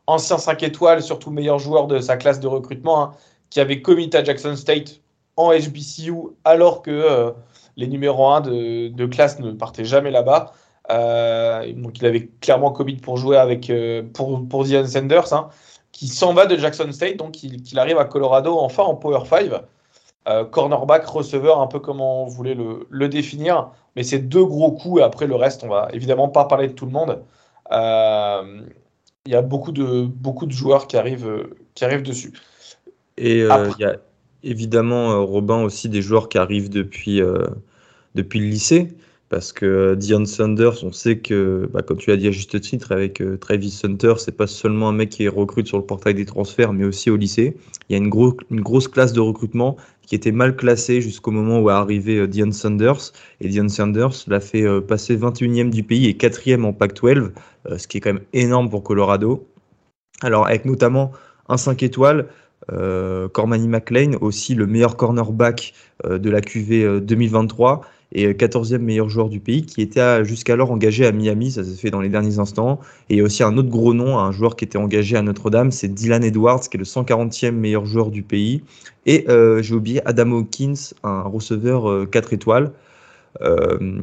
ancien 0.06 0.38
5 0.38 0.62
étoiles, 0.62 1.02
surtout 1.02 1.30
meilleur 1.30 1.58
joueur 1.58 1.86
de 1.86 2.00
sa 2.00 2.16
classe 2.16 2.40
de 2.40 2.46
recrutement, 2.46 3.02
hein, 3.02 3.12
qui 3.50 3.60
avait 3.60 3.82
commis 3.82 4.10
à 4.14 4.22
Jackson 4.22 4.56
State 4.56 5.00
en 5.36 5.52
HBCU, 5.52 6.12
alors 6.44 6.82
que 6.82 7.34
les 7.76 7.86
numéros 7.86 8.28
1 8.28 8.40
de, 8.40 9.06
classe 9.06 9.38
ne 9.38 9.52
partaient 9.52 9.84
jamais 9.84 10.10
là-bas. 10.10 10.52
donc 10.88 11.98
il 11.98 12.06
avait 12.06 12.28
clairement 12.40 12.72
commis 12.72 12.96
pour 12.96 13.18
jouer 13.18 13.36
avec 13.36 13.70
pour, 14.14 14.48
pour 14.48 14.64
Dion 14.64 14.86
Sanders. 14.86 15.32
Hein 15.32 15.50
qui 15.96 16.08
s'en 16.08 16.34
va 16.34 16.44
de 16.44 16.58
Jackson 16.58 16.92
State, 16.92 17.16
donc 17.16 17.32
qu'il 17.32 17.78
arrive 17.78 17.96
à 17.96 18.04
Colorado 18.04 18.58
enfin 18.58 18.82
en 18.82 18.94
Power 18.96 19.24
5. 19.24 19.50
Euh, 20.28 20.44
cornerback, 20.44 21.06
receveur, 21.06 21.60
un 21.60 21.68
peu 21.68 21.78
comme 21.78 22.02
on 22.02 22.26
voulait 22.26 22.54
le, 22.54 23.08
définir. 23.08 23.70
Mais 23.94 24.02
c'est 24.02 24.18
deux 24.18 24.44
gros 24.44 24.72
coups 24.72 25.00
et 25.00 25.04
après 25.04 25.26
le 25.26 25.36
reste, 25.36 25.64
on 25.64 25.68
va 25.68 25.88
évidemment 25.94 26.28
pas 26.28 26.44
parler 26.44 26.68
de 26.68 26.74
tout 26.74 26.84
le 26.84 26.92
monde. 26.92 27.22
Euh, 29.26 29.28
il 29.28 29.32
y 29.32 29.36
a 29.36 29.42
beaucoup 29.42 29.72
de, 29.72 30.06
beaucoup 30.06 30.46
de 30.46 30.52
joueurs 30.52 30.86
qui 30.86 30.96
arrivent, 30.96 31.48
qui 31.74 31.84
arrivent 31.84 32.02
dessus. 32.02 32.32
Et 33.16 33.42
euh, 33.42 33.70
il 33.78 33.82
y 33.82 33.84
a 33.84 33.96
évidemment, 34.42 35.24
Robin, 35.24 35.62
aussi 35.62 35.88
des 35.88 36.02
joueurs 36.02 36.28
qui 36.28 36.38
arrivent 36.38 36.70
depuis, 36.70 37.20
depuis 38.14 38.38
le 38.38 38.46
lycée. 38.46 38.96
Parce 39.28 39.52
que 39.52 39.96
Dion 39.96 40.24
Sanders, 40.24 40.84
on 40.84 40.92
sait 40.92 41.18
que, 41.18 41.68
bah, 41.72 41.82
comme 41.82 41.96
tu 41.96 42.10
l'as 42.10 42.16
dit 42.16 42.28
à 42.28 42.30
juste 42.30 42.60
titre, 42.60 42.92
avec 42.92 43.20
euh, 43.20 43.36
Travis 43.36 43.80
Hunter, 43.82 44.14
c'est 44.18 44.36
pas 44.36 44.46
seulement 44.46 44.88
un 44.88 44.92
mec 44.92 45.10
qui 45.10 45.24
est 45.24 45.28
recrute 45.28 45.66
sur 45.66 45.78
le 45.78 45.84
portail 45.84 46.14
des 46.14 46.24
transferts, 46.24 46.72
mais 46.72 46.84
aussi 46.84 47.10
au 47.10 47.16
lycée. 47.16 47.56
Il 47.88 47.92
y 47.92 47.96
a 47.96 47.98
une, 47.98 48.08
grosse 48.08 48.86
classe 48.86 49.12
de 49.12 49.18
recrutement 49.18 49.76
qui 50.06 50.14
était 50.14 50.30
mal 50.30 50.54
classée 50.54 51.00
jusqu'au 51.00 51.32
moment 51.32 51.60
où 51.60 51.70
est 51.70 51.72
arrivé 51.72 52.18
euh, 52.18 52.28
Dion 52.28 52.52
Sanders. 52.52 53.12
Et 53.40 53.48
Dion 53.48 53.68
Sanders 53.68 54.14
l'a 54.28 54.38
fait 54.38 54.62
euh, 54.62 54.80
passer 54.80 55.16
21e 55.16 55.70
du 55.70 55.82
pays 55.82 56.06
et 56.06 56.12
4e 56.12 56.62
en 56.62 56.72
Pac-12, 56.72 57.32
ce 57.78 57.88
qui 57.88 57.96
est 57.96 58.00
quand 58.00 58.12
même 58.12 58.24
énorme 58.32 58.70
pour 58.70 58.84
Colorado. 58.84 59.44
Alors, 60.22 60.46
avec 60.46 60.64
notamment 60.66 61.10
un 61.48 61.56
5 61.56 61.82
étoiles, 61.82 62.28
euh, 62.70 63.28
Cormany 63.28 63.66
McLean, 63.66 64.12
aussi 64.20 64.54
le 64.54 64.68
meilleur 64.68 64.96
cornerback 64.96 65.74
de 66.08 66.30
la 66.30 66.40
QV 66.40 67.00
2023 67.00 67.82
et 68.12 68.32
14e 68.32 68.78
meilleur 68.78 69.08
joueur 69.08 69.28
du 69.28 69.40
pays 69.40 69.66
qui 69.66 69.82
était 69.82 70.24
jusqu'alors 70.24 70.70
engagé 70.70 71.06
à 71.06 71.12
Miami, 71.12 71.50
ça 71.50 71.64
s'est 71.64 71.74
fait 71.74 71.90
dans 71.90 72.00
les 72.00 72.08
derniers 72.08 72.38
instants. 72.38 72.80
Et 73.10 73.20
aussi 73.20 73.42
un 73.42 73.56
autre 73.56 73.68
gros 73.68 73.94
nom, 73.94 74.18
un 74.18 74.32
joueur 74.32 74.56
qui 74.56 74.64
était 74.64 74.78
engagé 74.78 75.16
à 75.16 75.22
Notre-Dame, 75.22 75.72
c'est 75.72 75.88
Dylan 75.88 76.22
Edwards 76.22 76.60
qui 76.60 76.76
est 76.76 76.78
le 76.78 76.84
140e 76.84 77.50
meilleur 77.50 77.84
joueur 77.84 78.10
du 78.10 78.22
pays. 78.22 78.62
Et 79.06 79.24
euh, 79.28 79.62
j'ai 79.62 79.74
oublié 79.74 80.00
Adam 80.06 80.32
Hawkins, 80.32 80.94
un 81.02 81.22
receveur 81.22 82.08
4 82.10 82.28
euh, 82.28 82.34
étoiles. 82.34 82.72
Euh, 83.42 84.00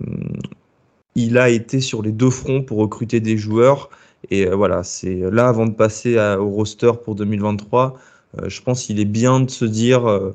il 1.15 1.38
a 1.38 1.50
été 1.50 1.79
sur 1.79 2.01
les 2.01 2.12
deux 2.12 2.29
fronts 2.29 2.63
pour 2.63 2.79
recruter 2.79 3.19
des 3.19 3.38
joueurs. 3.38 3.89
Et 4.31 4.45
voilà, 4.45 4.83
c'est 4.83 5.22
là 5.31 5.48
avant 5.50 5.65
de 5.65 5.74
passer 5.74 6.17
au 6.17 6.50
roster 6.50 6.91
pour 7.03 7.15
2023. 7.15 8.00
je 8.48 8.62
pense 8.62 8.86
qu'il 8.86 9.00
est 9.00 9.05
bien 9.05 9.41
de 9.41 9.50
se 9.50 9.65
dire 9.65 10.33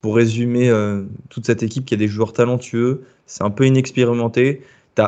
pour 0.00 0.16
résumer 0.16 0.68
euh, 0.70 1.04
toute 1.28 1.46
cette 1.46 1.62
équipe 1.62 1.84
qui 1.84 1.94
a 1.94 1.96
des 1.96 2.08
joueurs 2.08 2.32
talentueux, 2.32 3.04
c'est 3.26 3.42
un 3.42 3.50
peu 3.50 3.66
inexpérimenté. 3.66 4.62
Tu 4.94 5.02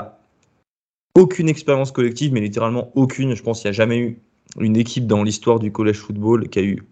aucune 1.14 1.48
expérience 1.48 1.90
collective, 1.92 2.32
mais 2.32 2.40
littéralement 2.40 2.92
aucune. 2.94 3.34
Je 3.34 3.42
pense 3.42 3.60
qu'il 3.60 3.70
n'y 3.70 3.74
a 3.74 3.76
jamais 3.76 3.98
eu 3.98 4.18
une 4.58 4.76
équipe 4.76 5.06
dans 5.06 5.22
l'histoire 5.22 5.58
du 5.58 5.72
collège 5.72 5.98
football 5.98 6.48
qui 6.48 6.58
a 6.58 6.62
eu 6.62 6.84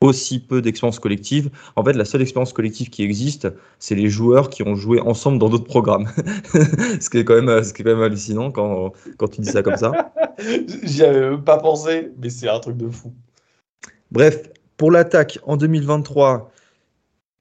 aussi 0.00 0.38
peu 0.38 0.60
d'expérience 0.62 0.98
collective. 0.98 1.50
En 1.76 1.84
fait, 1.84 1.94
la 1.94 2.04
seule 2.04 2.22
expérience 2.22 2.52
collective 2.52 2.90
qui 2.90 3.02
existe, 3.02 3.48
c'est 3.78 3.94
les 3.94 4.08
joueurs 4.08 4.50
qui 4.50 4.62
ont 4.62 4.74
joué 4.74 5.00
ensemble 5.00 5.38
dans 5.38 5.48
d'autres 5.48 5.64
programmes. 5.64 6.08
ce, 7.00 7.08
qui 7.08 7.18
est 7.18 7.24
quand 7.24 7.40
même, 7.40 7.62
ce 7.62 7.72
qui 7.72 7.82
est 7.82 7.84
quand 7.84 7.92
même 7.92 8.02
hallucinant 8.02 8.50
quand, 8.50 8.92
quand 9.16 9.28
tu 9.28 9.40
dis 9.40 9.48
ça 9.48 9.62
comme 9.62 9.76
ça. 9.76 10.12
J'y 10.82 11.02
avais 11.02 11.38
pas 11.38 11.58
pensé, 11.58 12.10
mais 12.20 12.30
c'est 12.30 12.48
un 12.48 12.60
truc 12.60 12.76
de 12.76 12.88
fou. 12.88 13.12
Bref, 14.12 14.50
pour 14.76 14.90
l'attaque 14.90 15.38
en 15.44 15.56
2023, 15.56 16.52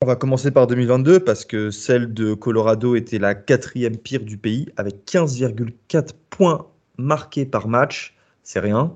on 0.03 0.05
va 0.05 0.17
commencer 0.17 0.51
par 0.51 0.67
2022 0.67 1.21
parce 1.21 1.45
que 1.45 1.71
celle 1.71 2.13
de 2.13 2.33
Colorado 2.33 2.97
était 2.97 3.19
la 3.19 3.35
quatrième 3.35 3.95
pire 3.95 4.19
du 4.19 4.37
pays 4.37 4.67
avec 4.75 5.05
15,4 5.05 6.09
points 6.29 6.67
marqués 6.97 7.45
par 7.45 7.69
match. 7.69 8.13
C'est 8.43 8.59
rien. 8.59 8.93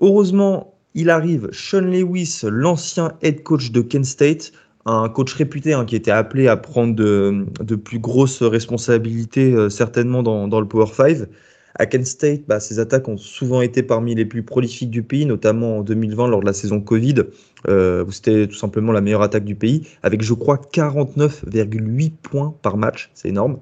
Heureusement, 0.00 0.74
il 0.94 1.10
arrive 1.10 1.48
Sean 1.50 1.80
Lewis, 1.80 2.42
l'ancien 2.44 3.14
head 3.20 3.42
coach 3.42 3.72
de 3.72 3.80
Kent 3.80 4.04
State, 4.04 4.52
un 4.86 5.08
coach 5.08 5.34
réputé 5.34 5.72
hein, 5.72 5.84
qui 5.84 5.96
était 5.96 6.12
appelé 6.12 6.46
à 6.46 6.56
prendre 6.56 6.94
de, 6.94 7.74
plus 7.74 7.98
grosses 7.98 8.40
responsabilités 8.40 9.52
euh, 9.52 9.68
certainement 9.68 10.22
dans, 10.22 10.46
dans, 10.46 10.60
le 10.60 10.68
Power 10.68 10.86
5. 10.86 11.26
À 11.76 11.86
Kent 11.86 12.06
State, 12.06 12.42
bah, 12.46 12.60
ses 12.60 12.78
attaques 12.78 13.08
ont 13.08 13.16
souvent 13.16 13.60
été 13.60 13.82
parmi 13.82 14.14
les 14.14 14.24
plus 14.24 14.44
prolifiques 14.44 14.90
du 14.90 15.02
pays, 15.02 15.26
notamment 15.26 15.78
en 15.78 15.82
2020 15.82 16.28
lors 16.28 16.40
de 16.40 16.46
la 16.46 16.52
saison 16.52 16.80
Covid, 16.80 17.24
euh, 17.68 18.04
où 18.04 18.12
c'était 18.12 18.46
tout 18.46 18.54
simplement 18.54 18.92
la 18.92 19.00
meilleure 19.00 19.22
attaque 19.22 19.44
du 19.44 19.56
pays, 19.56 19.88
avec 20.04 20.22
je 20.22 20.34
crois 20.34 20.56
49,8 20.56 22.12
points 22.22 22.54
par 22.62 22.76
match, 22.76 23.10
c'est 23.14 23.28
énorme. 23.28 23.58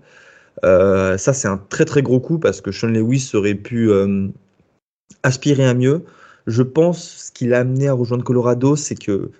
Euh, 0.65 1.17
ça, 1.17 1.33
c'est 1.33 1.49
un 1.49 1.57
très 1.57 1.87
très 1.87 2.03
gros 2.03 2.21
coup 2.21 2.39
parce 2.39 2.61
que 2.61 2.71
Sean 2.71 2.89
Lewis 2.89 3.31
aurait 3.35 3.55
pu 3.55 3.91
euh, 3.91 4.29
aspirer 5.23 5.67
à 5.67 5.73
mieux. 5.73 6.05
Je 6.47 6.63
pense 6.63 7.27
ce 7.27 7.33
qui 7.33 7.47
l'a 7.47 7.61
amené 7.61 7.89
à 7.89 7.95
rejoindre 7.95 8.25
Colorado, 8.25 8.77
c'est 8.77 8.95
que 8.95 9.31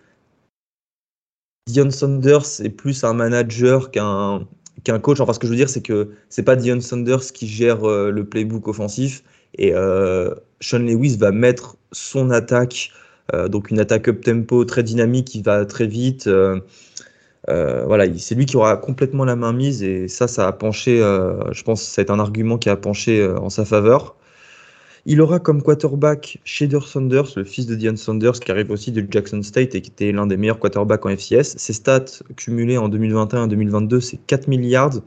Dion 1.69 1.91
Saunders 1.91 2.61
est 2.63 2.71
plus 2.71 3.05
un 3.05 3.13
manager 3.13 3.91
qu'un 3.91 4.47
qu'un 4.85 4.99
coach. 4.99 5.21
Enfin, 5.21 5.33
ce 5.33 5.39
que 5.39 5.47
je 5.47 5.53
veux 5.53 5.57
dire, 5.57 5.69
c'est 5.69 5.83
que 5.83 6.11
c'est 6.29 6.43
pas 6.43 6.57
Dion 6.57 6.81
Sanders 6.81 7.33
qui 7.33 7.47
gère 7.47 7.89
euh, 7.89 8.11
le 8.11 8.25
playbook 8.25 8.69
offensif 8.69 9.23
et 9.57 9.73
euh, 9.75 10.35
Sean 10.61 10.79
Lewis 10.79 11.17
va 11.19 11.31
mettre 11.31 11.77
son 11.93 12.31
attaque, 12.31 12.91
euh, 13.35 13.49
donc 13.49 13.71
une 13.71 13.81
attaque 13.81 14.09
up 14.09 14.23
tempo 14.23 14.65
très 14.65 14.83
dynamique 14.83 15.27
qui 15.29 15.43
va 15.43 15.65
très 15.67 15.87
vite. 15.87 16.29
voilà, 17.47 18.07
c'est 18.19 18.35
lui 18.35 18.47
qui 18.47 18.57
aura 18.57 18.77
complètement 18.77 19.25
la 19.25 19.37
main 19.37 19.53
mise 19.53 19.83
et 19.83 20.09
ça, 20.09 20.29
ça 20.29 20.49
a 20.49 20.53
penché. 20.53 20.99
je 20.99 21.63
pense, 21.63 21.95
que 21.95 22.01
été 22.01 22.11
un 22.11 22.19
argument 22.19 22.59
qui 22.59 22.71
a 22.71 22.77
penché 22.77 23.27
en 23.27 23.51
sa 23.51 23.65
faveur. 23.65 24.17
Il 25.05 25.21
aura 25.21 25.41
comme 25.41 25.63
quarterback 25.63 26.39
Shader 26.45 26.79
Saunders, 26.87 27.33
le 27.35 27.43
fils 27.43 27.67
de 27.67 27.75
Dion 27.75 27.97
Saunders, 27.97 28.39
qui 28.39 28.53
arrive 28.53 28.71
aussi 28.71 28.93
de 28.93 29.05
Jackson 29.11 29.43
State 29.43 29.75
et 29.75 29.83
qui 29.83 29.91
était 29.91 30.13
l'un 30.13 30.29
des 30.29 30.37
meilleurs 30.37 30.61
quarterbacks 30.61 31.05
en 31.05 31.09
FCS. 31.09 31.57
Ses 31.57 31.73
stats 31.73 32.05
cumulés 32.37 32.79
en 32.79 32.89
2021-2022, 32.89 34.01
c'est 34.01 34.19
4 34.19 34.47
milliards, 34.47 35.01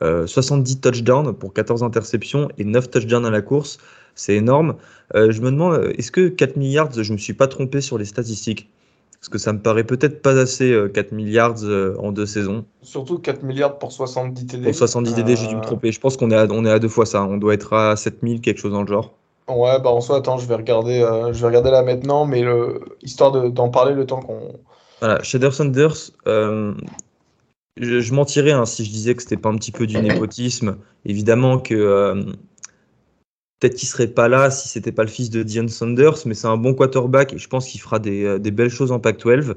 70 0.00 0.80
touchdowns 0.80 1.32
pour 1.34 1.52
14 1.52 1.84
interceptions 1.84 2.48
et 2.58 2.64
9 2.64 2.90
touchdowns 2.90 3.24
à 3.24 3.30
la 3.30 3.40
course. 3.40 3.78
C'est 4.16 4.34
énorme. 4.34 4.74
je 5.14 5.40
me 5.40 5.52
demande, 5.52 5.92
est-ce 5.96 6.10
que 6.10 6.28
4 6.28 6.56
milliards, 6.56 6.92
je 6.92 7.08
ne 7.08 7.12
me 7.12 7.18
suis 7.18 7.34
pas 7.34 7.46
trompé 7.46 7.80
sur 7.80 7.98
les 7.98 8.06
statistiques? 8.06 8.68
Parce 9.20 9.28
que 9.28 9.38
ça 9.38 9.52
me 9.52 9.60
paraît 9.60 9.84
peut-être 9.84 10.22
pas 10.22 10.36
assez 10.40 10.74
4 10.92 11.12
milliards 11.12 11.62
en 11.98 12.10
deux 12.10 12.26
saisons. 12.26 12.64
Surtout 12.82 13.18
4 13.18 13.44
milliards 13.44 13.78
pour 13.78 13.92
70 13.92 14.46
TD. 14.46 14.64
Pour 14.64 14.74
70 14.74 15.14
TD, 15.14 15.36
j'ai 15.36 15.46
dû 15.46 15.54
me 15.54 15.60
tromper. 15.60 15.92
Je 15.92 16.00
pense 16.00 16.16
qu'on 16.16 16.32
est, 16.32 16.36
à, 16.36 16.48
on 16.50 16.64
est 16.64 16.70
à 16.70 16.80
deux 16.80 16.88
fois 16.88 17.06
ça. 17.06 17.22
On 17.22 17.36
doit 17.36 17.54
être 17.54 17.74
à 17.74 17.94
7000, 17.94 18.40
quelque 18.40 18.58
chose 18.58 18.72
dans 18.72 18.82
le 18.82 18.88
genre. 18.88 19.14
Ouais, 19.56 19.80
bah 19.80 19.90
en 19.90 20.00
soi, 20.00 20.18
attends, 20.18 20.38
je 20.38 20.46
vais 20.46 20.54
regarder, 20.54 21.00
je 21.32 21.40
vais 21.40 21.46
regarder 21.46 21.70
là 21.70 21.82
maintenant, 21.82 22.26
mais 22.26 22.42
le... 22.42 22.80
histoire 23.02 23.32
d'en 23.32 23.68
parler 23.68 23.94
le 23.94 24.06
temps 24.06 24.20
qu'on. 24.20 24.58
Voilà, 25.00 25.22
Shader 25.22 25.50
Sanders, 25.50 26.10
je, 26.26 28.14
mentirais 28.14 28.52
hein, 28.52 28.66
si 28.66 28.84
je 28.84 28.90
disais 28.90 29.14
que 29.14 29.22
c'était 29.22 29.36
pas 29.36 29.48
un 29.48 29.56
petit 29.56 29.72
peu 29.72 29.86
du 29.86 29.98
népotisme. 30.02 30.76
Évidemment 31.04 31.58
que 31.58 32.24
Peut-être 33.60 33.74
qu'il 33.74 33.88
serait 33.88 34.08
pas 34.08 34.26
là 34.28 34.50
si 34.50 34.68
c'était 34.68 34.90
pas 34.90 35.02
le 35.02 35.10
fils 35.10 35.28
de 35.28 35.42
Dion 35.42 35.68
Saunders, 35.68 36.16
mais 36.24 36.32
c'est 36.32 36.46
un 36.46 36.56
bon 36.56 36.72
quarterback 36.72 37.34
et 37.34 37.38
je 37.38 37.46
pense 37.46 37.68
qu'il 37.68 37.78
fera 37.78 37.98
des, 37.98 38.24
euh, 38.24 38.38
belles 38.38 38.70
choses 38.70 38.90
en 38.90 38.98
Pac-12. 38.98 39.54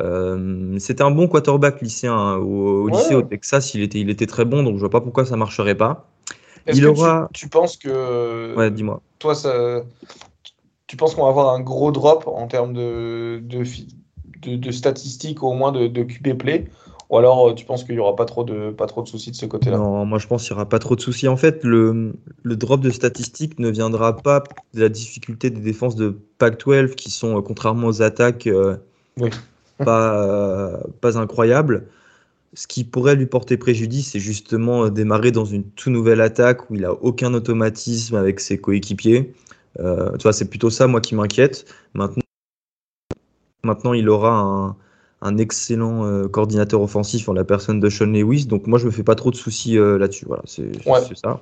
Euh, 0.00 0.78
c'était 0.78 1.02
un 1.02 1.10
bon 1.10 1.26
quarterback 1.26 1.82
lycéen 1.82 2.14
hein, 2.14 2.36
au, 2.36 2.86
lycée 2.86 3.16
au 3.16 3.22
Texas, 3.22 3.74
il 3.74 3.82
était, 3.82 3.98
il 3.98 4.08
était 4.08 4.26
très 4.26 4.44
bon, 4.44 4.62
donc 4.62 4.76
je 4.76 4.80
vois 4.80 4.90
pas 4.90 5.00
pourquoi 5.00 5.24
ça 5.26 5.36
marcherait 5.36 5.74
pas. 5.74 6.09
Il 6.66 6.86
aura. 6.86 7.28
Tu, 7.32 7.48
penses 7.48 7.76
que. 7.76 8.54
Ouais, 8.56 8.70
dis-moi. 8.70 9.00
Toi, 9.18 9.34
ça, 9.34 9.82
tu 10.90 10.96
penses 10.96 11.14
qu'on 11.14 11.22
va 11.22 11.28
avoir 11.28 11.54
un 11.54 11.60
gros 11.60 11.92
drop 11.92 12.26
en 12.26 12.48
termes 12.48 12.72
de, 12.72 13.40
de, 13.44 14.70
statistiques, 14.72 15.40
au 15.44 15.52
moins 15.52 15.70
de, 15.70 15.86
de 15.86 16.02
QB 16.02 16.36
play? 16.36 16.64
Ou 17.10 17.16
alors, 17.16 17.48
euh, 17.48 17.54
tu 17.54 17.64
penses 17.64 17.84
qu'il 17.84 17.94
n'y 17.94 18.00
aura 18.00 18.16
pas 18.16 18.24
trop, 18.24 18.42
de, 18.42 18.70
pas 18.70 18.86
trop 18.86 19.00
de 19.00 19.06
soucis 19.06 19.30
de 19.30 19.36
ce 19.36 19.46
côté-là? 19.46 19.76
Non, 19.76 20.04
moi 20.04 20.18
je 20.18 20.26
pense 20.26 20.42
qu'il 20.42 20.52
n'y 20.52 20.56
aura 20.56 20.68
pas 20.68 20.80
trop 20.80 20.96
de 20.96 21.00
soucis. 21.00 21.28
En 21.28 21.36
fait, 21.36 21.62
le, 21.62 22.14
le, 22.42 22.56
drop 22.56 22.80
de 22.80 22.90
statistiques 22.90 23.60
ne 23.60 23.68
viendra 23.68 24.16
pas 24.16 24.42
de 24.74 24.80
la 24.80 24.88
difficulté 24.88 25.50
des 25.50 25.60
défenses 25.60 25.94
de 25.94 26.18
Pac-12 26.38 26.96
qui 26.96 27.12
sont, 27.12 27.38
euh, 27.38 27.40
contrairement 27.40 27.86
aux 27.86 28.02
attaques, 28.02 28.48
euh, 28.48 28.76
pas, 29.78 30.76
pas 31.00 31.18
incroyables. 31.18 31.86
Ce 32.54 32.66
qui 32.66 32.84
pourrait 32.84 33.14
lui 33.14 33.26
porter 33.26 33.56
préjudice, 33.56 34.10
c'est 34.12 34.20
justement 34.20 34.88
démarrer 34.88 35.30
dans 35.30 35.44
une 35.44 35.64
toute 35.64 35.92
nouvelle 35.92 36.20
attaque 36.20 36.68
où 36.70 36.74
il 36.74 36.80
n'a 36.82 36.92
aucun 36.92 37.32
automatisme 37.34 38.16
avec 38.16 38.40
ses 38.40 38.58
coéquipiers. 38.58 39.32
tu 39.76 40.22
vois, 40.22 40.32
c'est 40.32 40.48
plutôt 40.48 40.70
ça, 40.70 40.86
moi, 40.86 41.00
qui 41.00 41.14
m'inquiète. 41.14 41.72
Maintenant, 41.94 42.22
maintenant, 43.62 43.92
il 43.92 44.08
aura 44.08 44.40
un 44.40 44.76
un 45.22 45.36
excellent 45.38 46.06
euh, 46.06 46.28
coordinateur 46.28 46.80
offensif 46.80 47.28
en 47.28 47.32
la 47.32 47.44
personne 47.44 47.80
de 47.80 47.88
Sean 47.88 48.06
Lewis. 48.06 48.46
Donc 48.46 48.66
moi, 48.66 48.78
je 48.78 48.86
me 48.86 48.90
fais 48.90 49.02
pas 49.02 49.14
trop 49.14 49.30
de 49.30 49.36
soucis 49.36 49.78
euh, 49.78 49.98
là-dessus. 49.98 50.24
Voilà, 50.26 50.42
c'est 50.46 51.16
ça. 51.16 51.40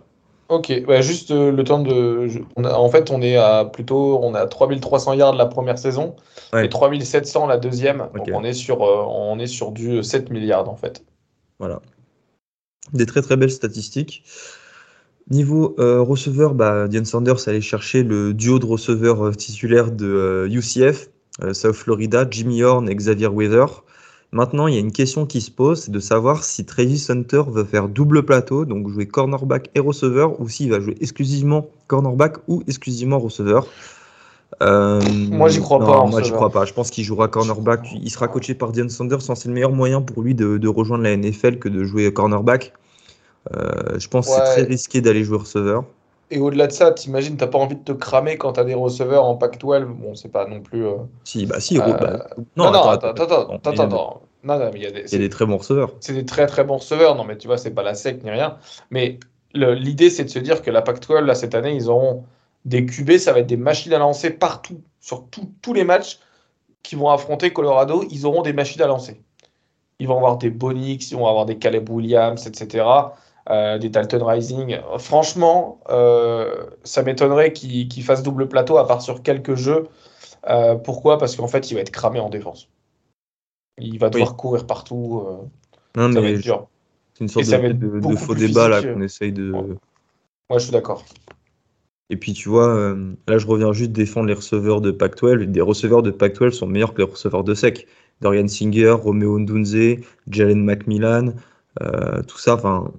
Ok, 0.48 0.84
bah, 0.86 1.00
juste 1.02 1.30
euh, 1.30 1.52
le 1.52 1.62
temps 1.64 1.80
de. 1.80 2.28
en 2.56 2.88
fait, 2.88 3.10
on 3.10 3.20
est 3.20 3.36
à 3.36 3.64
plutôt, 3.66 4.18
on 4.22 4.34
à 4.34 4.46
3300 4.46 5.14
yards 5.14 5.34
la 5.34 5.46
première 5.46 5.78
saison 5.78 6.16
et 6.56 6.68
3700 6.68 7.46
la 7.46 7.58
deuxième. 7.58 8.08
Donc 8.14 8.28
on 8.32 8.44
est 8.44 8.54
sur, 8.54 8.80
on 8.80 9.38
est 9.38 9.46
sur 9.46 9.72
du 9.72 10.02
7 10.02 10.30
milliards 10.30 10.68
en 10.68 10.76
fait. 10.76 11.04
Voilà. 11.58 11.80
Des 12.92 13.04
très 13.04 13.20
très 13.20 13.36
belles 13.36 13.50
statistiques. 13.50 14.24
Niveau 15.30 15.74
receveur, 15.76 16.54
bah, 16.54 16.88
Diane 16.88 17.04
Sanders 17.04 17.46
allait 17.48 17.60
chercher 17.60 18.02
le 18.02 18.32
duo 18.32 18.58
de 18.58 18.64
receveurs 18.64 19.36
titulaires 19.36 19.90
de 19.90 20.48
UCF 20.50 21.10
euh, 21.42 21.54
South 21.54 21.74
Florida, 21.74 22.26
Jimmy 22.28 22.62
Horn 22.62 22.88
et 22.88 22.94
Xavier 22.94 23.28
Weather. 23.28 23.84
Maintenant, 24.30 24.66
il 24.66 24.74
y 24.74 24.76
a 24.76 24.80
une 24.80 24.92
question 24.92 25.24
qui 25.24 25.40
se 25.40 25.50
pose, 25.50 25.82
c'est 25.82 25.90
de 25.90 26.00
savoir 26.00 26.44
si 26.44 26.66
Travis 26.66 27.06
Hunter 27.08 27.42
veut 27.48 27.64
faire 27.64 27.88
double 27.88 28.24
plateau, 28.24 28.66
donc 28.66 28.88
jouer 28.90 29.06
cornerback 29.06 29.70
et 29.74 29.80
receveur, 29.80 30.38
ou 30.40 30.48
s'il 30.48 30.70
va 30.70 30.80
jouer 30.80 30.96
exclusivement 31.00 31.66
cornerback 31.86 32.36
ou 32.46 32.62
exclusivement 32.68 33.18
receveur. 33.18 33.66
Euh, 34.62 35.00
moi, 35.30 35.48
j'y 35.48 35.60
crois 35.60 35.78
pas. 35.78 36.04
Moi, 36.04 36.22
j'y 36.22 36.32
crois 36.32 36.50
pas. 36.50 36.66
Je 36.66 36.74
pense 36.74 36.90
qu'il 36.90 37.04
jouera 37.04 37.28
cornerback. 37.28 37.88
Il 37.92 38.10
sera 38.10 38.28
coaché 38.28 38.54
par 38.54 38.72
Dion 38.72 38.88
Sanders. 38.88 39.22
C'est 39.22 39.46
le 39.46 39.54
meilleur 39.54 39.72
moyen 39.72 40.02
pour 40.02 40.22
lui 40.22 40.34
de, 40.34 40.68
rejoindre 40.68 41.04
la 41.04 41.16
NFL 41.16 41.58
que 41.58 41.68
de 41.68 41.84
jouer 41.84 42.12
cornerback. 42.12 42.72
Euh, 43.54 43.98
je 43.98 44.08
pense 44.08 44.26
que 44.26 44.34
c'est 44.34 44.52
très 44.52 44.62
risqué 44.62 45.00
d'aller 45.00 45.24
jouer 45.24 45.38
receveur. 45.38 45.84
Et 46.30 46.38
au-delà 46.40 46.66
de 46.66 46.72
ça, 46.72 46.92
t'imagines, 46.92 47.36
t'as 47.36 47.46
pas 47.46 47.58
envie 47.58 47.76
de 47.76 47.84
te 47.84 47.92
cramer 47.92 48.36
quand 48.36 48.52
t'as 48.52 48.64
des 48.64 48.74
receveurs 48.74 49.24
en 49.24 49.36
Pac-12. 49.36 49.84
Bon, 49.84 50.14
c'est 50.14 50.28
pas 50.28 50.46
non 50.46 50.60
plus. 50.60 50.86
Euh, 50.86 50.96
si, 51.24 51.46
bah 51.46 51.58
si. 51.58 51.78
Euh, 51.78 51.92
bah, 51.92 52.26
non, 52.56 52.70
non, 52.70 52.88
attends, 52.88 53.08
attends, 53.08 53.48
attends, 53.54 53.70
attends. 53.70 54.22
Non, 54.44 54.58
non, 54.58 54.70
mais 54.72 54.78
il 54.78 54.82
y 54.82 54.86
a 54.86 54.90
des, 54.90 55.00
il 55.00 55.12
y 55.12 55.16
a 55.16 55.18
des 55.18 55.28
très 55.28 55.46
bons 55.46 55.56
receveurs. 55.56 55.94
C'est 56.00 56.12
des 56.12 56.24
très 56.24 56.46
très 56.46 56.64
bons 56.64 56.76
receveurs. 56.76 57.16
Non, 57.16 57.24
mais 57.24 57.36
tu 57.36 57.46
vois, 57.46 57.58
c'est 57.58 57.72
pas 57.72 57.82
la 57.82 57.94
sec 57.94 58.22
ni 58.22 58.30
rien. 58.30 58.58
Mais 58.90 59.18
l'idée, 59.54 60.10
c'est 60.10 60.24
de 60.24 60.30
se 60.30 60.38
dire 60.38 60.62
que 60.62 60.70
la 60.70 60.82
Pac-12, 60.82 61.20
là, 61.20 61.34
cette 61.34 61.54
année, 61.54 61.74
ils 61.74 61.88
auront 61.88 62.24
des 62.64 62.86
QB, 62.86 63.18
ça 63.18 63.32
va 63.32 63.40
être 63.40 63.46
des 63.46 63.56
machines 63.56 63.92
à 63.92 63.98
lancer 63.98 64.30
partout, 64.30 64.82
sur 65.00 65.26
tous 65.30 65.72
les 65.72 65.84
matchs 65.84 66.18
qui 66.82 66.96
vont 66.96 67.08
affronter 67.08 67.52
Colorado, 67.52 68.04
ils 68.10 68.26
auront 68.26 68.42
des 68.42 68.52
machines 68.52 68.82
à 68.82 68.86
lancer. 68.86 69.20
Ils 69.98 70.06
vont 70.06 70.16
avoir 70.16 70.38
des 70.38 70.50
Bonix, 70.50 71.10
ils 71.10 71.16
vont 71.16 71.26
avoir 71.26 71.44
des 71.44 71.58
Caleb 71.58 71.88
Williams, 71.90 72.46
etc. 72.46 72.84
Euh, 73.50 73.78
des 73.78 73.88
Dalton 73.88 74.22
Rising. 74.22 74.78
Franchement, 74.98 75.80
euh, 75.90 76.66
ça 76.84 77.02
m'étonnerait 77.02 77.52
qu'il 77.52 78.02
fasse 78.04 78.22
double 78.22 78.48
plateau 78.48 78.78
à 78.78 78.86
part 78.86 79.02
sur 79.02 79.22
quelques 79.22 79.54
jeux. 79.54 79.88
Euh, 80.48 80.76
pourquoi? 80.76 81.18
Parce 81.18 81.34
qu'en 81.34 81.48
fait, 81.48 81.70
il 81.70 81.74
va 81.74 81.80
être 81.80 81.90
cramé 81.90 82.20
en 82.20 82.28
défense. 82.28 82.68
Il 83.80 83.98
va 83.98 84.10
devoir 84.10 84.36
courir 84.36 84.66
partout. 84.66 85.24
non, 85.96 86.12
ça 86.12 86.20
mais 86.20 86.40
C'est 86.40 86.52
une 87.20 87.28
sorte 87.28 87.46
de, 87.46 88.16
faux 88.16 88.34
débat 88.34 88.68
là 88.68 88.82
qu'on 88.82 89.00
essaye 89.02 89.32
de. 89.32 89.50
Moi, 89.50 90.58
je 90.58 90.64
suis 90.64 90.72
d'accord. 90.72 91.04
Et 92.10 92.16
puis 92.16 92.32
tu 92.32 92.48
vois, 92.48 92.96
là 93.26 93.38
je 93.38 93.46
reviens 93.46 93.72
juste 93.72 93.92
défendre 93.92 94.26
les 94.26 94.34
receveurs 94.34 94.80
de 94.80 94.90
Pac-12. 94.90 95.44
Des 95.44 95.60
receveurs 95.60 96.02
de 96.02 96.10
Pac-12 96.10 96.52
sont 96.52 96.66
meilleurs 96.66 96.94
que 96.94 97.02
les 97.02 97.10
receveurs 97.10 97.44
de 97.44 97.54
SEC. 97.54 97.86
Dorian 98.20 98.48
Singer, 98.48 98.90
Romeo 98.92 99.38
Ndunze, 99.38 100.00
Jalen 100.28 100.64
McMillan, 100.64 101.34
tout 102.26 102.38
ça. 102.38 102.54
Enfin, 102.54 102.90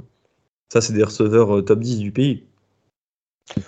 ça, 0.71 0.81
c'est 0.81 0.93
des 0.93 1.03
receveurs 1.03 1.57
euh, 1.57 1.61
top 1.61 1.79
10 1.79 1.99
du 1.99 2.11
pays. 2.11 2.43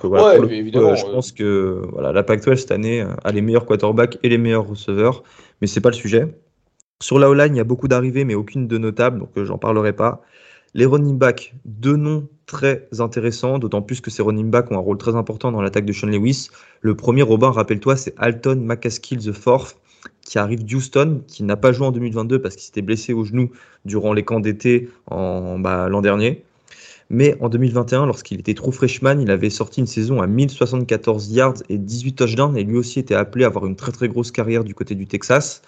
ouais, 0.03 0.37
évidemment. 0.53 0.95
je 0.95 1.05
pense 1.05 1.31
que 1.31 1.81
voilà, 1.91 2.11
la 2.11 2.23
Pac-12 2.23 2.57
cette 2.57 2.71
année 2.71 3.01
euh, 3.01 3.13
a 3.23 3.31
les 3.31 3.41
meilleurs 3.41 3.65
quarterbacks 3.65 4.19
et 4.21 4.29
les 4.29 4.37
meilleurs 4.37 4.67
receveurs, 4.67 5.23
mais 5.59 5.67
c'est 5.67 5.81
pas 5.81 5.89
le 5.89 5.95
sujet. 5.95 6.27
Sur 7.01 7.17
la 7.17 7.29
O-line, 7.29 7.55
il 7.55 7.57
y 7.57 7.61
a 7.61 7.65
beaucoup 7.65 7.87
d'arrivées, 7.87 8.25
mais 8.25 8.35
aucune 8.35 8.67
de 8.67 8.77
notable, 8.77 9.19
donc 9.19 9.29
euh, 9.37 9.43
j'en 9.43 9.57
parlerai 9.57 9.93
pas. 9.93 10.21
Les 10.73 10.85
running 10.85 11.17
backs, 11.17 11.53
deux 11.65 11.97
noms 11.97 12.27
très 12.45 12.87
intéressants, 12.99 13.59
d'autant 13.59 13.81
plus 13.81 14.01
que 14.01 14.11
ces 14.11 14.21
running 14.21 14.49
backs 14.49 14.71
ont 14.71 14.75
un 14.75 14.81
rôle 14.81 14.97
très 14.97 15.15
important 15.15 15.51
dans 15.51 15.61
l'attaque 15.61 15.85
de 15.85 15.93
Sean 15.93 16.07
Lewis. 16.07 16.49
Le 16.79 16.95
premier, 16.95 17.23
Robin, 17.23 17.49
rappelle-toi, 17.49 17.97
c'est 17.97 18.13
Alton 18.17 18.55
McCaskill 18.55 19.17
the 19.17 19.31
Fourth, 19.33 19.77
qui 20.21 20.37
arrive 20.37 20.63
d'Houston, 20.63 21.23
qui 21.27 21.43
n'a 21.43 21.57
pas 21.57 21.71
joué 21.71 21.87
en 21.87 21.91
2022 21.91 22.39
parce 22.39 22.55
qu'il 22.55 22.65
s'était 22.65 22.81
blessé 22.81 23.13
au 23.13 23.25
genou 23.25 23.49
durant 23.83 24.13
les 24.13 24.23
camps 24.23 24.39
d'été 24.39 24.89
bah, 25.09 25.89
l'an 25.89 26.01
dernier. 26.01 26.45
Mais 27.09 27.35
en 27.41 27.49
2021, 27.49 28.05
lorsqu'il 28.05 28.39
était 28.39 28.53
trop 28.53 28.71
freshman, 28.71 29.19
il 29.19 29.29
avait 29.31 29.49
sorti 29.49 29.81
une 29.81 29.87
saison 29.87 30.21
à 30.21 30.27
1074 30.27 31.31
yards 31.31 31.55
et 31.67 31.77
18 31.77 32.13
touchdowns 32.13 32.55
et 32.55 32.63
lui 32.63 32.77
aussi 32.77 32.99
était 32.99 33.15
appelé 33.15 33.43
à 33.43 33.47
avoir 33.47 33.65
une 33.65 33.75
très 33.75 33.91
très 33.91 34.07
grosse 34.07 34.31
carrière 34.31 34.63
du 34.63 34.73
côté 34.73 34.95
du 34.95 35.07
Texas. 35.07 35.61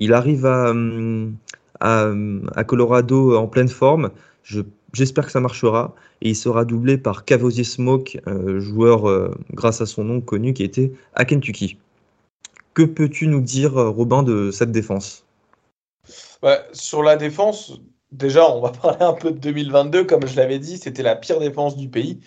Il 0.00 0.14
arrive 0.14 0.46
à, 0.46 0.70
hum, 0.70 1.36
hum, 1.80 2.50
à, 2.56 2.64
Colorado 2.64 3.36
en 3.36 3.46
pleine 3.46 3.68
forme. 3.68 4.10
J'espère 4.92 5.26
que 5.26 5.32
ça 5.32 5.40
marchera. 5.40 5.94
Et 6.22 6.30
il 6.30 6.36
sera 6.36 6.64
doublé 6.64 6.98
par 6.98 7.24
Cavosier 7.24 7.62
Smoke, 7.64 8.20
euh, 8.26 8.60
joueur 8.60 9.08
euh, 9.08 9.30
grâce 9.52 9.80
à 9.80 9.86
son 9.86 10.04
nom 10.04 10.20
connu 10.20 10.52
qui 10.52 10.64
était 10.64 10.92
à 11.14 11.24
Kentucky. 11.24 11.78
Que 12.74 12.82
peux-tu 12.82 13.28
nous 13.28 13.40
dire, 13.40 13.72
Robin, 13.74 14.22
de 14.22 14.50
cette 14.50 14.72
défense? 14.72 15.24
Sur 16.72 17.02
la 17.02 17.16
défense, 17.16 17.80
déjà, 18.10 18.50
on 18.50 18.60
va 18.60 18.70
parler 18.70 19.02
un 19.02 19.12
peu 19.12 19.32
de 19.32 19.38
2022. 19.38 20.04
Comme 20.04 20.26
je 20.26 20.36
l'avais 20.36 20.58
dit, 20.58 20.78
c'était 20.78 21.02
la 21.02 21.14
pire 21.14 21.40
défense 21.40 21.76
du 21.76 21.88
pays. 21.88 22.20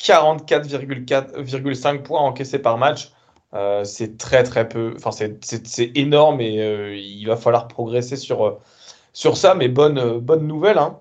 44,5 0.00 2.02
points 2.02 2.20
encaissés 2.20 2.58
par 2.58 2.78
match. 2.78 3.12
Euh, 3.54 3.84
c'est 3.84 4.16
très 4.16 4.42
très 4.44 4.68
peu. 4.68 4.94
Enfin, 4.96 5.10
c'est 5.12 5.92
énorme 5.94 6.40
et 6.40 6.60
euh, 6.60 6.96
il 6.96 7.26
va 7.26 7.36
falloir 7.36 7.68
progresser 7.68 8.16
sur, 8.16 8.46
euh, 8.46 8.60
sur 9.12 9.36
ça. 9.36 9.54
Mais 9.54 9.68
bonne, 9.68 10.18
bonne 10.20 10.46
nouvelle. 10.46 10.78
Hein. 10.78 10.98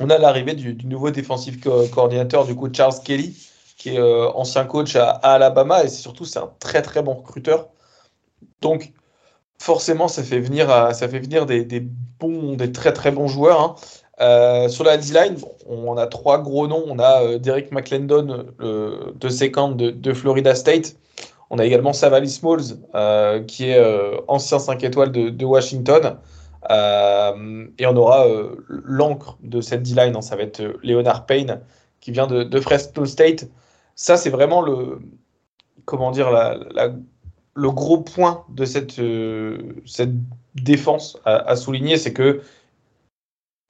On 0.00 0.10
a 0.10 0.18
l'arrivée 0.18 0.54
du, 0.54 0.74
nouveau 0.86 1.10
défensif 1.10 1.60
coordinateur, 1.60 2.46
du 2.46 2.56
coup, 2.56 2.68
Charles 2.72 2.94
Kelly, 3.04 3.36
qui 3.76 3.90
est 3.90 4.00
ancien 4.00 4.64
coach 4.64 4.96
à, 4.96 5.10
Alabama 5.10 5.84
et 5.84 5.88
surtout, 5.88 6.24
c'est 6.24 6.38
un 6.38 6.50
très 6.58 6.82
très 6.82 7.02
bon 7.02 7.14
recruteur. 7.14 7.68
Donc, 8.60 8.92
forcément, 9.58 10.08
ça 10.08 10.24
fait 10.24 10.40
venir, 10.40 10.68
ça 10.94 11.08
fait 11.08 11.20
venir 11.20 11.46
des, 11.46 11.80
bons, 12.18 12.54
des 12.56 12.72
très 12.72 12.92
très 12.92 13.12
bons 13.12 13.28
joueurs. 13.28 13.60
Hein. 13.60 13.76
Euh, 14.22 14.68
sur 14.68 14.84
la 14.84 14.96
D-line, 14.96 15.36
on 15.66 15.96
a 15.96 16.06
trois 16.06 16.40
gros 16.40 16.68
noms. 16.68 16.84
On 16.86 16.98
a 16.98 17.22
euh, 17.22 17.38
Derek 17.38 17.72
McClendon, 17.72 18.46
le 18.58 19.12
de 19.14 19.28
second 19.28 19.72
de, 19.72 20.12
Florida 20.12 20.54
State. 20.54 20.96
On 21.50 21.58
a 21.58 21.66
également 21.66 21.92
Savali 21.92 22.30
Smalls, 22.30 22.78
euh, 22.94 23.42
qui 23.42 23.68
est 23.68 23.78
euh, 23.78 24.16
ancien 24.28 24.58
5 24.58 24.82
étoiles 24.84 25.12
de, 25.12 25.44
Washington. 25.44 26.16
Euh, 26.70 27.66
et 27.78 27.86
on 27.86 27.96
aura 27.96 28.26
l'encre 28.68 29.36
de 29.42 29.60
cette 29.60 29.82
D-line, 29.82 30.16
hein, 30.16 30.22
ça 30.22 30.36
va 30.36 30.44
être 30.44 30.62
Leonard 30.82 31.26
Payne, 31.26 31.60
qui 32.00 32.12
vient 32.12 32.26
de, 32.26 32.60
Fresno 32.60 33.04
State. 33.04 33.48
Ça, 33.96 34.16
c'est 34.16 34.30
vraiment 34.30 34.62
le, 34.62 35.00
comment 35.84 36.10
dire, 36.12 36.30
le 37.54 37.70
gros 37.70 37.98
point 37.98 38.44
de 38.48 38.64
cette, 38.64 39.00
cette 39.84 40.14
défense 40.54 41.18
à, 41.24 41.36
à 41.50 41.56
souligner, 41.56 41.96
c'est 41.96 42.12
que 42.12 42.40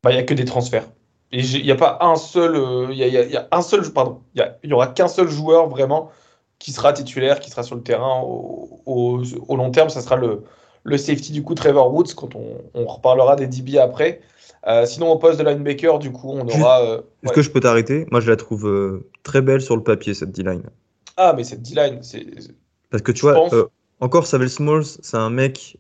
bah, 0.02 0.10
il 0.10 0.14
n'y 0.14 0.20
a 0.20 0.24
que 0.24 0.34
des 0.34 0.44
transferts. 0.44 0.88
Et 1.32 1.40
il 1.40 1.64
n'y 1.64 1.70
a 1.70 1.76
pas 1.76 1.98
un 2.02 2.16
seul, 2.16 2.56
il 2.90 2.96
y, 2.96 3.04
a, 3.04 3.06
y, 3.06 3.36
a 3.36 3.48
un 3.52 3.62
seul, 3.62 3.90
pardon, 3.92 4.20
il 4.34 4.44
y, 4.64 4.72
aura 4.72 4.88
qu'un 4.88 5.08
seul 5.08 5.28
joueur 5.28 5.68
vraiment 5.68 6.10
qui 6.58 6.72
sera 6.72 6.92
titulaire, 6.92 7.40
qui 7.40 7.50
sera 7.50 7.62
sur 7.62 7.74
le 7.74 7.82
terrain 7.82 8.20
au, 8.20 8.80
au, 8.84 9.22
au 9.48 9.56
long 9.56 9.70
terme. 9.70 9.88
Ça 9.88 10.02
sera 10.02 10.16
le, 10.16 10.42
le, 10.84 10.98
safety 10.98 11.32
du 11.32 11.42
coup 11.42 11.54
Trevor 11.54 11.92
Woods 11.94 12.14
quand 12.14 12.34
on, 12.34 12.58
on 12.74 12.84
reparlera 12.84 13.34
des 13.36 13.46
DB 13.46 13.78
après. 13.78 14.20
Euh, 14.68 14.86
sinon 14.86 15.10
au 15.10 15.18
poste 15.18 15.40
de 15.40 15.44
linebacker, 15.44 15.98
du 15.98 16.12
coup, 16.12 16.30
on 16.30 16.46
aura. 16.46 16.82
Euh, 16.82 16.98
Est-ce 17.22 17.30
ouais. 17.30 17.34
que 17.34 17.42
je 17.42 17.50
peux 17.50 17.60
t'arrêter? 17.60 18.06
Moi, 18.10 18.20
je 18.20 18.30
la 18.30 18.36
trouve 18.36 18.68
euh, 18.68 19.08
très 19.24 19.42
belle 19.42 19.60
sur 19.60 19.76
le 19.76 19.82
papier 19.82 20.14
cette 20.14 20.30
D-line. 20.30 20.62
Ah, 21.16 21.34
mais 21.36 21.42
cette 21.42 21.62
D-line, 21.62 21.98
c'est. 22.02 22.24
Parce 22.90 23.02
que 23.02 23.10
tu 23.10 23.22
vois, 23.22 23.34
pense... 23.34 23.54
encore 24.02 24.26
Savel 24.26 24.50
Smalls, 24.50 24.98
c'est 25.00 25.16
un 25.16 25.30
mec 25.30 25.78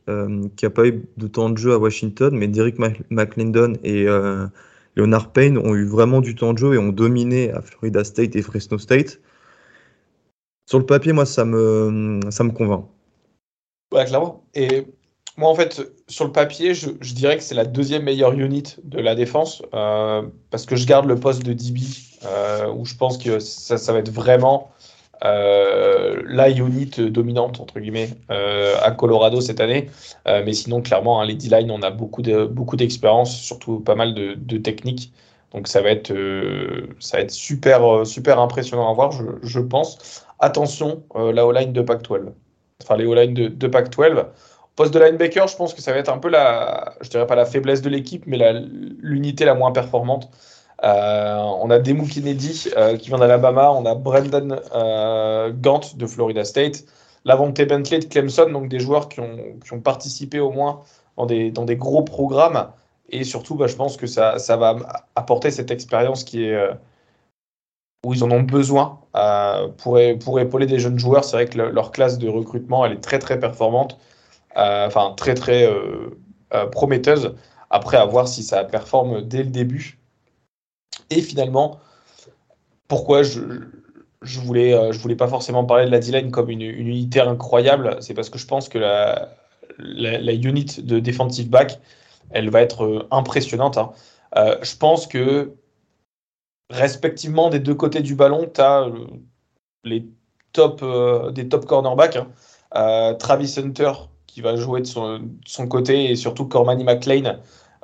qui 0.56 0.64
n'a 0.64 0.70
pas 0.70 0.86
eu 0.86 1.04
de 1.16 1.26
temps 1.26 1.50
de 1.50 1.58
jeu 1.58 1.72
à 1.72 1.78
Washington, 1.78 2.34
mais 2.34 2.48
Derek 2.48 2.76
McClendon 3.10 3.74
et 3.84 4.06
Leonard 4.96 5.32
Payne 5.32 5.58
ont 5.58 5.74
eu 5.74 5.84
vraiment 5.84 6.20
du 6.20 6.34
temps 6.34 6.52
de 6.52 6.58
jeu 6.58 6.74
et 6.74 6.78
ont 6.78 6.92
dominé 6.92 7.50
à 7.50 7.60
Florida 7.60 8.04
State 8.04 8.36
et 8.36 8.42
Fresno 8.42 8.78
State. 8.78 9.20
Sur 10.68 10.78
le 10.78 10.86
papier, 10.86 11.12
moi, 11.12 11.26
ça 11.26 11.44
me, 11.44 12.20
ça 12.30 12.44
me 12.44 12.50
convainc. 12.50 12.86
Ouais, 13.92 14.04
clairement. 14.04 14.44
Et 14.54 14.86
moi, 15.36 15.50
en 15.50 15.54
fait, 15.54 15.82
sur 16.08 16.24
le 16.24 16.32
papier, 16.32 16.74
je, 16.74 16.90
dirais 17.14 17.36
que 17.36 17.42
c'est 17.42 17.54
la 17.54 17.64
deuxième 17.64 18.04
meilleure 18.04 18.32
unit 18.32 18.76
de 18.84 19.00
la 19.00 19.14
défense 19.14 19.62
euh, 19.74 20.22
parce 20.50 20.66
que 20.66 20.76
je 20.76 20.86
garde 20.86 21.06
le 21.06 21.16
poste 21.16 21.42
de 21.42 21.52
DB 21.52 21.80
euh, 22.24 22.72
où 22.72 22.84
je 22.84 22.94
pense 22.94 23.18
que 23.18 23.38
ça, 23.38 23.92
va 23.92 23.98
être 23.98 24.10
vraiment 24.10 24.70
euh, 24.70 24.81
la 25.22 26.50
unit 26.50 26.90
dominante 27.10 27.60
entre 27.60 27.80
guillemets 27.80 28.10
euh, 28.30 28.74
à 28.82 28.90
Colorado 28.90 29.40
cette 29.40 29.60
année. 29.60 29.88
Euh, 30.26 30.42
mais 30.44 30.52
sinon, 30.52 30.82
clairement, 30.82 31.20
hein, 31.20 31.26
les 31.26 31.34
D-line, 31.34 31.70
on 31.70 31.82
a 31.82 31.90
beaucoup 31.90 32.22
de 32.22 32.44
beaucoup 32.44 32.76
d'expérience, 32.76 33.36
surtout 33.36 33.80
pas 33.80 33.94
mal 33.94 34.14
de, 34.14 34.56
techniques. 34.58 35.12
Donc 35.52 35.68
ça 35.68 35.82
va 35.82 35.90
être 35.90 36.12
euh, 36.12 36.88
ça 36.98 37.18
va 37.18 37.24
être 37.24 37.30
super 37.30 38.06
super 38.06 38.38
impressionnant 38.38 38.90
à 38.90 38.94
voir, 38.94 39.12
je, 39.42 39.60
pense. 39.60 40.24
Attention, 40.40 41.02
la 41.14 41.46
O-line 41.46 41.72
de 41.72 41.82
Pac-12, 41.82 42.32
enfin 42.82 42.96
les 42.96 43.06
O-line 43.06 43.34
de, 43.34 43.48
de 43.48 43.66
Pac-12. 43.68 44.26
Poste 44.74 44.94
de 44.94 44.98
linebacker, 44.98 45.46
je 45.48 45.56
pense 45.56 45.74
que 45.74 45.82
ça 45.82 45.92
va 45.92 45.98
être 45.98 46.08
un 46.08 46.16
peu 46.16 46.30
la, 46.30 46.94
je 47.02 47.10
dirais 47.10 47.26
pas 47.26 47.34
la 47.34 47.44
faiblesse 47.44 47.82
de 47.82 47.90
l'équipe, 47.90 48.24
mais 48.26 48.38
l'unité 49.02 49.44
la, 49.44 49.54
moins 49.54 49.70
performante. 49.70 50.30
Euh, 50.84 51.36
on 51.60 51.70
a 51.70 51.78
Demu 51.78 52.08
Kennedy 52.08 52.68
euh, 52.76 52.96
qui 52.96 53.08
vient 53.08 53.18
d'Alabama, 53.18 53.70
on 53.70 53.86
a 53.86 53.94
Brendan 53.94 54.60
euh, 54.74 55.52
Gant 55.52 55.80
de 55.94 56.06
Florida 56.06 56.44
State, 56.44 56.84
Lavonte 57.24 57.60
Bentley 57.62 58.00
de 58.00 58.04
Clemson, 58.06 58.50
donc 58.50 58.68
des 58.68 58.80
joueurs 58.80 59.08
qui 59.08 59.20
ont, 59.20 59.80
participé 59.80 60.40
au 60.40 60.50
moins 60.50 60.82
dans 61.16 61.26
des, 61.26 61.76
gros 61.76 62.02
programmes. 62.02 62.68
Et 63.10 63.24
surtout, 63.24 63.54
bah, 63.54 63.68
je 63.68 63.76
pense 63.76 63.96
que 63.96 64.06
ça, 64.06 64.36
va 64.56 64.76
apporter 65.14 65.50
cette 65.50 65.70
expérience 65.70 66.24
qui 66.24 66.44
est 66.44 66.58
où 68.04 68.12
ils 68.14 68.24
en 68.24 68.30
ont 68.32 68.42
besoin 68.42 68.98
pour, 69.78 69.98
épauler 69.98 70.66
des 70.66 70.80
jeunes 70.80 70.98
joueurs. 70.98 71.24
C'est 71.24 71.36
vrai 71.36 71.46
que 71.46 71.58
le, 71.58 71.70
leur 71.70 71.92
classe 71.92 72.18
de 72.18 72.28
recrutement, 72.28 72.84
elle 72.84 72.92
est 72.92 73.00
très 73.00 73.20
très 73.20 73.38
performante, 73.38 73.98
enfin 74.56 75.14
très 75.16 75.34
très 75.34 75.68
prometteuse. 76.72 77.36
Après, 77.70 77.98
à 77.98 78.04
voir 78.04 78.26
si 78.26 78.42
ça 78.42 78.64
performe 78.64 79.22
dès 79.22 79.44
le 79.44 79.50
début. 79.50 80.01
Et 81.10 81.20
finalement, 81.20 81.80
pourquoi 82.88 83.22
je, 83.22 83.40
je 84.22 84.40
voulais, 84.40 84.74
euh, 84.74 84.92
je 84.92 84.98
voulais 84.98 85.16
pas 85.16 85.28
forcément 85.28 85.64
parler 85.64 85.86
de 85.86 85.90
la 85.90 85.98
D-line 85.98 86.30
comme 86.30 86.50
une, 86.50 86.62
une, 86.62 86.88
unité 86.88 87.20
incroyable, 87.20 87.96
c'est 88.00 88.14
parce 88.14 88.30
que 88.30 88.38
je 88.38 88.46
pense 88.46 88.68
que 88.68 88.78
la, 88.78 89.30
la, 89.78 90.18
la, 90.18 90.32
unit 90.32 90.80
de 90.82 90.98
defensive 91.00 91.50
back, 91.50 91.80
elle 92.30 92.50
va 92.50 92.62
être 92.62 92.84
euh, 92.84 93.08
impressionnante. 93.10 93.78
Hein. 93.78 93.92
Euh, 94.36 94.56
je 94.62 94.76
pense 94.76 95.06
que 95.06 95.54
respectivement 96.70 97.50
des 97.50 97.58
deux 97.58 97.74
côtés 97.74 98.00
du 98.00 98.14
ballon, 98.14 98.50
tu 98.52 98.60
as 98.60 98.86
les 99.84 100.06
top, 100.52 100.84
des 101.32 101.48
top 101.48 101.66
cornerbacks. 101.66 102.16
Hein. 102.16 103.14
Travis 103.18 103.54
Hunter 103.58 103.92
qui 104.26 104.40
va 104.40 104.56
jouer 104.56 104.80
de 104.80 104.86
son, 104.86 105.28
son 105.44 105.68
côté 105.68 106.10
et 106.10 106.16
surtout 106.16 106.46
Cormany 106.46 106.84
McLean 106.84 107.38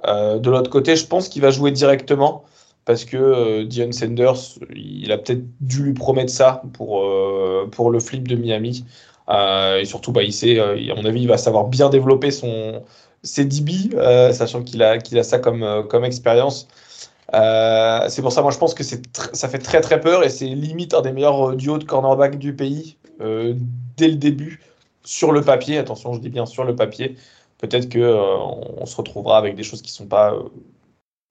de 0.04 0.50
l'autre 0.50 0.70
côté. 0.70 0.96
Je 0.96 1.06
pense 1.06 1.28
qu'il 1.28 1.42
va 1.42 1.50
jouer 1.50 1.70
directement 1.70 2.44
parce 2.88 3.04
que 3.04 3.18
euh, 3.18 3.64
Dion 3.66 3.92
Sanders, 3.92 4.58
il 4.74 5.12
a 5.12 5.18
peut-être 5.18 5.44
dû 5.60 5.82
lui 5.82 5.92
promettre 5.92 6.32
ça 6.32 6.62
pour, 6.72 7.02
euh, 7.02 7.68
pour 7.70 7.90
le 7.90 8.00
flip 8.00 8.26
de 8.26 8.34
Miami. 8.34 8.86
Euh, 9.28 9.80
et 9.80 9.84
surtout, 9.84 10.10
bah, 10.10 10.22
il 10.22 10.32
sait, 10.32 10.58
à 10.58 10.94
mon 10.94 11.04
avis, 11.04 11.20
il 11.20 11.28
va 11.28 11.36
savoir 11.36 11.66
bien 11.66 11.90
développer 11.90 12.30
son, 12.30 12.82
ses 13.22 13.44
DB, 13.44 13.90
sachant 14.32 14.62
qu'il 14.62 14.82
a, 14.82 14.96
qu'il 14.96 15.18
a 15.18 15.22
ça 15.22 15.38
comme, 15.38 15.84
comme 15.90 16.02
expérience. 16.06 16.66
c'est 17.30 18.22
pour 18.22 18.32
ça, 18.32 18.40
moi, 18.40 18.52
je 18.52 18.58
pense 18.58 18.72
que 18.72 18.82
ça 18.82 19.48
fait 19.50 19.58
très 19.58 19.82
très 19.82 20.00
peur 20.00 20.24
et 20.24 20.30
c'est 20.30 20.46
limite 20.46 20.94
un 20.94 21.02
des 21.02 21.12
meilleurs 21.12 21.56
duos 21.56 21.76
de 21.76 21.84
cornerback 21.84 22.38
du 22.38 22.56
pays 22.56 22.96
dès 23.20 24.08
le 24.08 24.16
début 24.16 24.62
sur 25.04 25.32
le 25.32 25.42
papier. 25.42 25.76
Attention, 25.76 26.14
je 26.14 26.20
dis 26.20 26.30
bien 26.30 26.46
sur 26.46 26.64
le 26.64 26.74
papier. 26.74 27.16
Peut-être 27.58 27.90
que 27.90 28.16
on 28.78 28.86
se 28.86 28.96
retrouvera 28.96 29.36
avec 29.36 29.56
des 29.56 29.62
choses 29.62 29.82
qui 29.82 29.92
sont 29.92 30.06
pas 30.06 30.32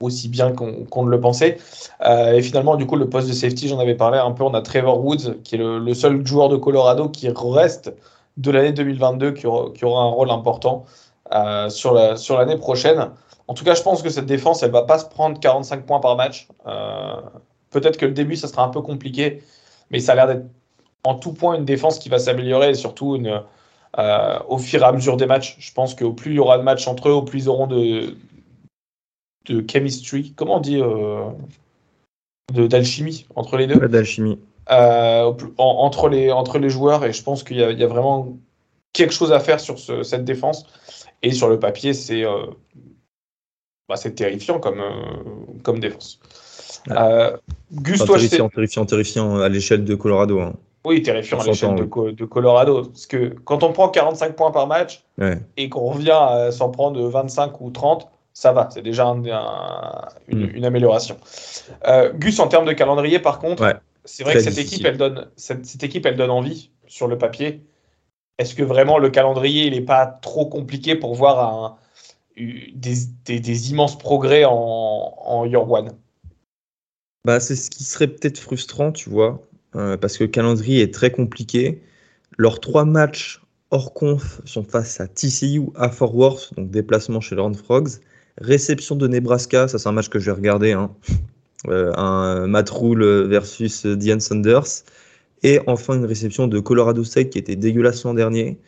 aussi 0.01 0.29
bien 0.29 0.51
qu'on 0.51 0.85
qu 0.85 0.99
ne 0.99 1.09
le 1.09 1.19
pensait. 1.19 1.57
Euh, 2.05 2.33
et 2.33 2.41
finalement, 2.41 2.75
du 2.75 2.85
coup, 2.85 2.95
le 2.95 3.09
poste 3.09 3.27
de 3.27 3.33
safety, 3.33 3.67
j'en 3.67 3.79
avais 3.79 3.95
parlé 3.95 4.19
un 4.19 4.31
peu. 4.31 4.43
On 4.43 4.53
a 4.53 4.61
Trevor 4.61 5.03
Woods, 5.03 5.41
qui 5.43 5.55
est 5.55 5.57
le, 5.57 5.93
seul 5.93 6.25
joueur 6.25 6.49
de 6.49 6.57
Colorado 6.57 7.09
qui 7.09 7.27
reste 7.29 7.93
de 8.37 8.51
l'année 8.51 8.71
2022, 8.73 9.31
qui 9.31 9.47
aura, 9.47 10.03
un 10.03 10.09
rôle 10.09 10.29
important 10.29 10.85
euh, 11.33 11.69
sur 11.69 11.93
l'année 11.93 12.09
la, 12.11 12.17
sur 12.17 12.59
prochaine. 12.59 13.09
En 13.47 13.53
tout 13.53 13.63
cas, 13.63 13.73
je 13.73 13.81
pense 13.81 14.01
que 14.03 14.09
cette 14.09 14.25
défense, 14.25 14.61
elle 14.61 14.71
va 14.71 14.83
pas 14.83 14.99
se 14.99 15.05
prendre 15.05 15.39
45 15.39 15.85
points 15.85 15.99
par 15.99 16.15
match. 16.15 16.47
Euh, 16.67 17.21
Peut-être 17.69 17.97
que 17.97 18.05
le 18.05 18.13
début, 18.13 18.37
ça 18.37 18.47
sera 18.47 18.63
un 18.63 18.69
peu 18.69 18.81
compliqué, 18.81 19.43
mais 19.91 19.99
ça 19.99 20.13
a 20.13 20.15
l'air 20.15 20.27
d'être 20.27 20.45
en 21.03 21.15
tout 21.15 21.33
point 21.33 21.55
une 21.55 21.65
défense 21.65 21.99
qui 21.99 22.07
va 22.07 22.17
s'améliorer 22.17 22.69
et 22.69 22.73
surtout 22.75 23.17
une, 23.17 23.41
au 24.47 24.57
fur 24.57 24.81
et 24.81 24.85
à 24.85 24.91
mesure 24.93 25.17
des 25.17 25.25
matchs. 25.25 25.57
Je 25.59 25.73
pense 25.73 25.93
qu'au 25.93 26.13
plus 26.13 26.31
il 26.31 26.35
y 26.37 26.39
aura 26.39 26.57
de 26.57 26.63
matchs 26.63 26.87
entre 26.87 27.09
eux, 27.09 27.11
au 27.11 27.23
plus 27.23 27.43
ils 27.43 27.49
auront 27.49 27.67
de, 27.67 28.15
de 29.47 29.63
chemistry, 29.69 30.33
comment 30.35 30.57
on 30.57 30.61
dit 30.61 30.81
euh, 30.81 31.29
d'alchimie 32.53 33.25
entre 33.35 33.57
les 33.57 33.67
deux? 33.67 33.75
Ouais, 33.75 33.87
D'alchimie. 33.87 34.39
Euh, 34.69 35.33
entre, 35.57 36.09
les, 36.09 36.31
entre 36.31 36.59
les 36.59 36.69
joueurs, 36.69 37.05
et 37.05 37.13
je 37.13 37.23
pense 37.23 37.43
qu'il 37.43 37.57
y, 37.57 37.59
y, 37.61 37.83
a 37.83 37.87
vraiment 37.87 38.37
quelque 38.91 39.13
chose 39.13 39.31
à 39.31 39.39
faire 39.39 39.59
sur 39.59 39.79
ce, 39.79 40.03
cette 40.03 40.25
défense. 40.25 40.65
Et 41.23 41.31
sur 41.31 41.47
le 41.49 41.57
papier, 41.57 41.93
c'est 41.93 42.25
euh, 42.25 42.47
bah, 43.87 43.95
terrifiant 43.97 44.59
comme, 44.59 44.81
euh, 44.81 45.61
comme 45.63 45.79
défense. 45.79 46.19
Ouais. 46.87 46.95
Gus, 47.71 48.01
enfin, 48.01 48.05
toi, 48.05 48.17
terrifiant, 48.17 48.49
terrifiant, 48.49 48.85
terrifiant 48.85 49.39
à 49.39 49.49
l'échelle 49.49 49.85
de 49.85 49.95
Colorado. 49.95 50.39
Hein. 50.41 50.53
Oui, 50.85 51.01
terrifiant 51.01 51.39
à 51.39 51.45
l'échelle 51.45 51.75
de, 51.75 51.89
oui. 51.95 52.13
de, 52.13 52.25
Colorado. 52.25 52.83
Parce 52.83 53.07
que 53.07 53.35
quand 53.45 53.63
on 53.63 53.71
prend 53.73 53.89
45 53.89 54.35
points 54.35 54.51
par 54.51 54.67
match 54.67 55.03
ouais. 55.17 55.39
et 55.57 55.69
qu'on 55.69 55.85
revient 55.85 56.11
à 56.11 56.51
s'en 56.51 56.69
prendre 56.69 57.01
25 57.07 57.59
ou 57.61 57.71
30, 57.71 58.09
ça 58.37 58.51
va, 58.51 58.69
c'est 58.71 58.83
déjà 58.83 59.07
un, 59.07 59.25
un, 59.25 60.09
une, 60.27 60.45
mm. 60.45 60.55
une, 60.57 60.65
amélioration. 60.65 61.17
Euh, 61.87 62.13
Gus, 62.13 62.39
en 62.39 62.47
termes 62.47 62.67
de 62.67 62.73
calendrier, 62.73 63.17
par 63.17 63.39
contre, 63.39 63.63
ouais, 63.63 63.73
c'est 64.05 64.23
vrai 64.23 64.35
que 64.35 64.41
cette 64.41 64.59
équipe, 64.59 64.85
elle 64.85 64.97
donne, 64.97 65.27
cette, 65.35 65.65
cette, 65.65 65.83
équipe, 65.83 66.05
elle 66.05 66.17
donne 66.17 66.29
envie 66.29 66.69
sur 66.85 67.07
le 67.07 67.17
papier. 67.17 67.63
Est-ce 68.37 68.53
que 68.53 68.61
vraiment 68.61 68.99
le 68.99 69.09
calendrier, 69.09 69.65
il 69.65 69.73
n'est 69.73 69.81
pas 69.81 70.05
trop 70.05 70.45
compliqué 70.45 70.93
pour 70.93 71.15
voir 71.15 71.39
un, 71.39 71.77
des, 72.37 72.93
des, 73.25 73.39
des, 73.39 73.71
immenses 73.71 73.97
progrès 73.97 74.45
en, 74.45 74.53
en 74.53 75.45
year 75.47 75.67
one? 75.67 75.93
Bah, 77.25 77.39
C'est 77.39 77.55
ce 77.55 77.71
qui 77.71 77.83
serait 77.85 78.07
peut-être 78.07 78.37
frustrant, 78.37 78.91
tu 78.91 79.09
vois, 79.09 79.41
euh, 79.75 79.97
parce 79.97 80.15
que 80.15 80.25
le 80.25 80.29
calendrier 80.29 80.83
est 80.83 80.93
très 80.93 81.09
compliqué. 81.09 81.81
Leurs 82.37 82.59
trois 82.59 82.85
matchs 82.85 83.41
hors 83.71 83.95
conf 83.95 84.41
sont 84.45 84.63
face 84.63 85.01
à 85.01 85.07
TCU 85.07 85.71
à 85.73 85.89
Fort 85.89 86.15
Worth, 86.15 86.53
donc 86.53 86.69
déplacement 86.69 87.19
chez 87.19 87.33
les 87.33 87.41
Horned 87.41 87.57
Frogs. 87.57 87.99
Réception 88.39 88.95
de 88.95 89.07
Nebraska, 89.07 89.67
ça 89.67 89.79
c'est 89.79 89.89
un 89.89 89.91
match 89.91 90.09
que 90.09 90.19
je 90.19 90.25
vais 90.25 90.31
regarder. 90.31 90.71
Hein. 90.73 90.91
Euh, 91.67 91.91
un 91.95 92.47
Matt 92.47 92.71
versus 92.71 93.85
Diane 93.85 94.19
Sanders. 94.19 94.83
Et 95.43 95.59
enfin 95.67 95.95
une 95.95 96.05
réception 96.05 96.47
de 96.47 96.59
Colorado 96.59 97.03
State 97.03 97.29
qui 97.29 97.39
était 97.39 97.55
dégueulasse 97.55 98.03
l'an 98.03 98.13
dernier. 98.13 98.59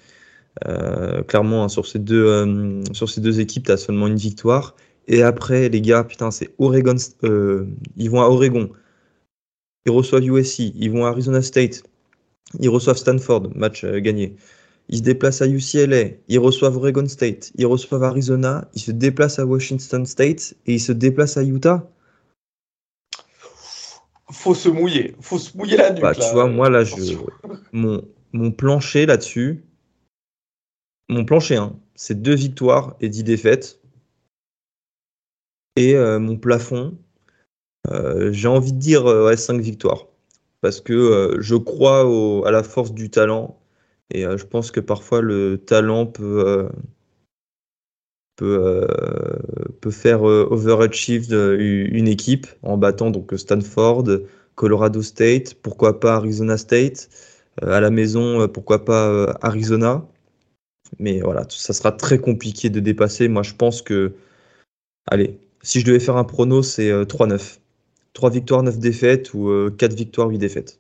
Euh, 0.68 1.22
clairement, 1.24 1.64
hein, 1.64 1.70
sur, 1.70 1.86
ces 1.86 2.00
deux, 2.00 2.26
euh, 2.26 2.84
sur 2.94 3.10
ces 3.10 3.22
deux 3.22 3.40
équipes, 3.40 3.66
tu 3.66 3.72
as 3.72 3.78
seulement 3.78 4.08
une 4.08 4.18
victoire. 4.18 4.76
Et 5.08 5.24
après, 5.24 5.70
les 5.70 5.82
gars, 5.82 6.04
putain, 6.04 6.32
c'est 6.32 6.50
Oregon. 6.60 6.96
Ils 7.98 8.10
vont 8.10 8.22
à 8.22 8.26
Oregon. 8.26 8.70
Ils 9.86 9.92
reçoivent 9.92 10.24
USC. 10.24 10.60
Ils 10.76 10.92
vont 10.92 11.06
à 11.06 11.10
Arizona 11.10 11.42
State. 11.42 11.84
Ils 12.60 12.70
reçoivent 12.70 12.98
Stanford, 12.98 13.50
match 13.56 13.86
gagné. 13.86 14.36
Ils 14.90 14.98
se 14.98 15.04
déplacent 15.04 15.42
à 15.42 15.48
UCLA. 15.48 16.18
Ils 16.28 16.40
reçoivent 16.40 16.78
Oregon 16.78 17.08
State. 17.08 17.52
Ils 17.56 17.66
reçoivent 17.66 18.04
Arizona. 18.04 18.68
Ils 18.74 18.82
se 18.82 18.92
déplacent 18.92 19.40
à 19.40 19.46
Washington 19.46 20.06
State. 20.06 20.56
Et 20.66 20.76
ils 20.76 20.80
se 20.80 20.92
déplacent 20.92 21.38
à 21.38 21.44
Utah. 21.44 21.90
Faut 24.32 24.56
se 24.56 24.70
mouiller. 24.70 25.16
Faut 25.22 25.40
se 25.40 25.56
mouiller 25.58 25.78
la 25.78 25.92
nuque. 25.92 26.02
Bah, 26.02 26.14
tu 26.14 26.30
vois, 26.34 26.48
moi, 26.48 26.70
là, 26.70 26.84
je... 26.84 26.96
mon, 27.72 28.04
mon 28.34 28.52
plancher 28.52 29.06
là-dessus, 29.06 29.64
mon 31.10 31.26
plancher, 31.26 31.56
hein, 31.56 31.76
c'est 31.96 32.22
deux 32.22 32.36
victoires 32.36 32.96
et 33.02 33.10
dix 33.10 33.24
défaites. 33.24 33.80
Et 35.76 35.96
euh, 35.96 36.20
mon 36.20 36.38
plafond, 36.38 36.98
euh, 37.90 38.32
j'ai 38.32 38.48
envie 38.48 38.74
de 38.74 38.78
dire 38.78 39.08
euh, 39.08 39.36
cinq 39.36 39.60
victoires. 39.62 40.08
Parce 40.62 40.82
que 40.82 41.38
je 41.40 41.56
crois 41.56 42.02
à 42.46 42.52
la 42.52 42.64
force 42.64 42.92
du 42.92 43.10
talent. 43.10 43.58
Et 44.12 44.24
je 44.24 44.46
pense 44.46 44.72
que 44.72 44.80
parfois 44.80 45.22
le 45.22 45.58
talent 45.58 46.08
peut, 46.08 46.68
peut, 48.36 48.88
peut 49.82 49.92
faire 49.92 50.24
overachieve 50.24 51.32
une 51.32 52.08
équipe 52.08 52.48
en 52.64 52.78
battant 52.78 53.12
donc 53.12 53.34
Stanford, 53.38 54.06
Colorado 54.56 55.02
State, 55.04 55.54
pourquoi 55.62 56.00
pas 56.00 56.16
Arizona 56.16 56.58
State. 56.58 57.10
à 57.62 57.80
la 57.80 57.92
maison, 57.92 58.48
pourquoi 58.48 58.84
pas 58.84 59.38
Arizona. 59.42 60.08
Mais 60.98 61.22
voilà, 61.22 61.46
ça 61.50 61.74
sera 61.74 61.92
très 61.92 62.18
compliqué 62.20 62.70
de 62.70 62.80
dépasser. 62.80 63.28
Moi, 63.28 63.44
je 63.44 63.54
pense 63.54 63.82
que, 63.82 64.14
allez, 65.08 65.40
si 65.62 65.82
je 65.82 65.86
devais 65.86 66.00
faire 66.00 66.18
un 66.18 66.24
prono, 66.24 66.64
c'est 66.64 66.92
3-9. 67.06 67.34
Euh, 67.34 67.60
3 68.14 68.32
victoires, 68.32 68.64
9 68.64 68.80
défaites 68.80 69.34
ou 69.34 69.70
4 69.78 69.92
euh, 69.92 69.96
victoires, 69.96 70.30
8 70.30 70.38
défaites. 70.40 70.80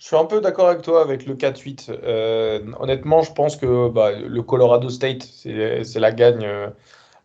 Je 0.00 0.06
suis 0.06 0.16
un 0.16 0.24
peu 0.24 0.40
d'accord 0.40 0.68
avec 0.68 0.82
toi 0.82 1.02
avec 1.02 1.26
le 1.26 1.34
4-8. 1.36 1.90
Euh, 1.90 2.60
honnêtement, 2.80 3.22
je 3.22 3.32
pense 3.32 3.56
que 3.56 3.88
bah, 3.88 4.12
le 4.12 4.42
Colorado 4.42 4.88
State, 4.88 5.22
c'est 5.22 6.00
la 6.00 6.10
gagne, 6.10 6.48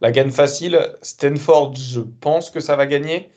la 0.01 0.11
gagne 0.11 0.29
facile. 0.29 0.79
Stanford, 1.01 1.73
je 1.75 2.01
pense 2.01 2.51
que 2.51 2.59
ça 2.59 2.75
va 2.75 2.85
gagner. 2.85 3.31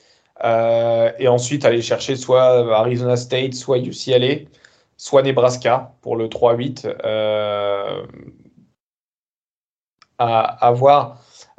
et 0.44 1.28
ensuite, 1.28 1.64
aller 1.64 1.82
chercher 1.82 2.16
soit 2.16 2.76
Arizona 2.76 3.16
State, 3.16 3.54
soit 3.54 3.78
UCLA 3.78 4.48
soit 4.98 5.22
Nebraska 5.22 5.94
pour 6.02 6.16
le 6.16 6.28
3-8. 6.28 6.86
Euh, 7.04 8.06
à. 10.18 10.74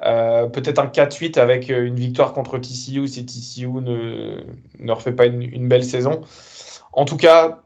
Euh, 0.01 0.47
peut-être 0.47 0.79
un 0.79 0.87
4-8 0.87 1.39
avec 1.39 1.69
une 1.69 1.95
victoire 1.95 2.33
contre 2.33 2.57
TCU 2.57 3.07
si 3.07 3.25
TCU 3.25 3.67
ne, 3.67 4.41
ne 4.79 4.91
refait 4.91 5.11
pas 5.11 5.25
une, 5.25 5.67
belle 5.67 5.83
saison. 5.83 6.21
En 6.93 7.05
tout 7.05 7.17
cas, 7.17 7.59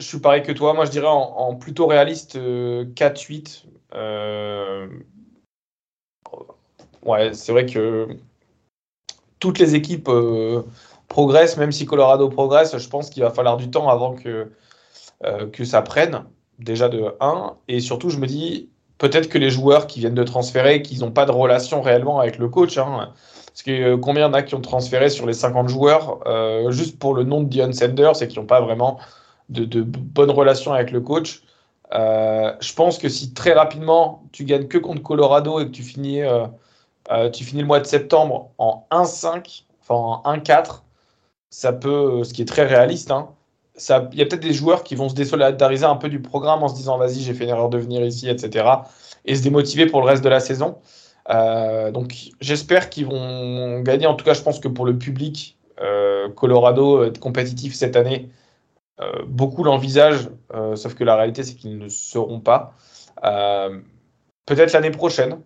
je 0.00 0.06
suis 0.06 0.18
pareil 0.18 0.42
que 0.42 0.52
toi. 0.52 0.74
Moi, 0.74 0.84
je 0.84 0.90
dirais 0.90 1.06
en, 1.08 1.54
plutôt 1.54 1.86
réaliste 1.86 2.36
4-8. 2.36 3.64
Euh, 3.94 4.88
ouais, 7.04 7.32
c'est 7.34 7.52
vrai 7.52 7.66
que 7.66 8.08
toutes 9.38 9.58
les 9.58 9.74
équipes 9.74 10.10
progressent, 11.08 11.56
même 11.56 11.72
si 11.72 11.86
Colorado 11.86 12.28
progresse. 12.28 12.76
Je 12.76 12.88
pense 12.88 13.10
qu'il 13.10 13.22
va 13.22 13.30
falloir 13.30 13.56
du 13.56 13.70
temps 13.70 13.88
avant 13.88 14.14
que 14.14 14.50
euh, 15.22 15.46
que 15.50 15.64
ça 15.64 15.82
prenne, 15.82 16.24
déjà 16.58 16.88
de 16.88 17.14
1. 17.20 17.56
Et 17.68 17.80
surtout, 17.80 18.08
je 18.08 18.16
me 18.16 18.26
dis, 18.26 18.70
peut-être 18.96 19.28
que 19.28 19.36
les 19.36 19.50
joueurs 19.50 19.86
qui 19.86 20.00
viennent 20.00 20.14
de 20.14 20.24
transférer, 20.24 20.80
qu'ils 20.80 21.00
n'ont 21.00 21.10
pas 21.10 21.26
de 21.26 21.30
relation 21.30 21.82
réellement 21.82 22.20
avec 22.20 22.38
le 22.38 22.48
coach. 22.48 22.78
Hein, 22.78 23.12
parce 23.48 23.62
que 23.62 23.70
euh, 23.70 23.96
combien 23.98 24.22
y 24.22 24.24
en 24.24 24.32
a 24.32 24.42
qui 24.42 24.54
ont 24.54 24.62
transféré 24.62 25.10
sur 25.10 25.26
les 25.26 25.34
50 25.34 25.68
joueurs 25.68 26.20
euh, 26.26 26.70
juste 26.70 26.98
pour 26.98 27.12
le 27.14 27.24
nom 27.24 27.42
de 27.42 27.50
Dion 27.50 27.70
Sanders 27.70 28.22
et 28.22 28.28
qui 28.28 28.38
n'ont 28.38 28.46
pas 28.46 28.62
vraiment 28.62 28.98
de, 29.50 29.82
bonnes 29.82 30.30
relations 30.30 30.72
avec 30.72 30.90
le 30.90 31.00
coach 31.00 31.42
Je 31.92 32.74
pense 32.74 32.98
que 32.98 33.08
si 33.08 33.34
très 33.34 33.52
rapidement 33.52 34.22
tu 34.32 34.44
gagnes 34.44 34.68
que 34.68 34.78
contre 34.78 35.02
Colorado 35.02 35.60
et 35.60 35.66
que 35.66 35.70
tu 35.70 35.82
finis, 35.82 36.22
tu 37.32 37.44
finis 37.44 37.60
le 37.60 37.66
mois 37.66 37.80
de 37.80 37.86
septembre 37.86 38.50
en 38.58 38.86
1-5, 38.90 39.64
enfin 39.82 40.20
en 40.24 40.36
1-4, 40.36 40.82
ça 41.50 41.72
peut, 41.72 42.22
ce 42.24 42.32
qui 42.32 42.42
est 42.42 42.46
très 42.46 42.64
réaliste, 42.66 43.10
hein, 43.10 43.30
il 44.12 44.18
y 44.18 44.22
a 44.22 44.26
peut-être 44.26 44.40
des 44.40 44.52
joueurs 44.52 44.82
qui 44.82 44.94
vont 44.94 45.08
se 45.08 45.14
désolidariser 45.14 45.84
un 45.84 45.96
peu 45.96 46.08
du 46.08 46.20
programme 46.20 46.62
en 46.62 46.68
se 46.68 46.74
disant 46.74 46.98
vas-y, 46.98 47.20
j'ai 47.20 47.34
fait 47.34 47.44
une 47.44 47.50
erreur 47.50 47.68
de 47.68 47.78
venir 47.78 48.04
ici, 48.04 48.28
etc. 48.28 48.68
et 49.24 49.34
se 49.34 49.42
démotiver 49.42 49.86
pour 49.86 50.00
le 50.00 50.06
reste 50.06 50.22
de 50.22 50.28
la 50.28 50.40
saison. 50.40 50.76
Euh, 51.30 51.90
donc 51.90 52.14
j'espère 52.40 52.90
qu'ils 52.90 53.06
vont 53.06 53.80
gagner. 53.80 54.06
En 54.06 54.14
tout 54.14 54.24
cas, 54.24 54.34
je 54.34 54.42
pense 54.42 54.58
que 54.60 54.68
pour 54.68 54.84
le 54.84 54.98
public, 54.98 55.58
euh, 55.80 56.28
Colorado 56.28 57.04
être 57.04 57.18
compétitif 57.18 57.74
cette 57.74 57.96
année, 57.96 58.28
euh, 58.28 58.39
beaucoup 59.26 59.64
l'envisagent, 59.64 60.28
sauf 60.74 60.94
que 60.94 61.04
la 61.04 61.16
réalité 61.16 61.42
c'est 61.42 61.54
qu'ils 61.54 61.78
ne 61.78 61.88
seront 61.88 62.40
pas. 62.40 62.74
Peut-être 64.46 64.72
l'année 64.72 64.90
prochaine. 64.90 65.38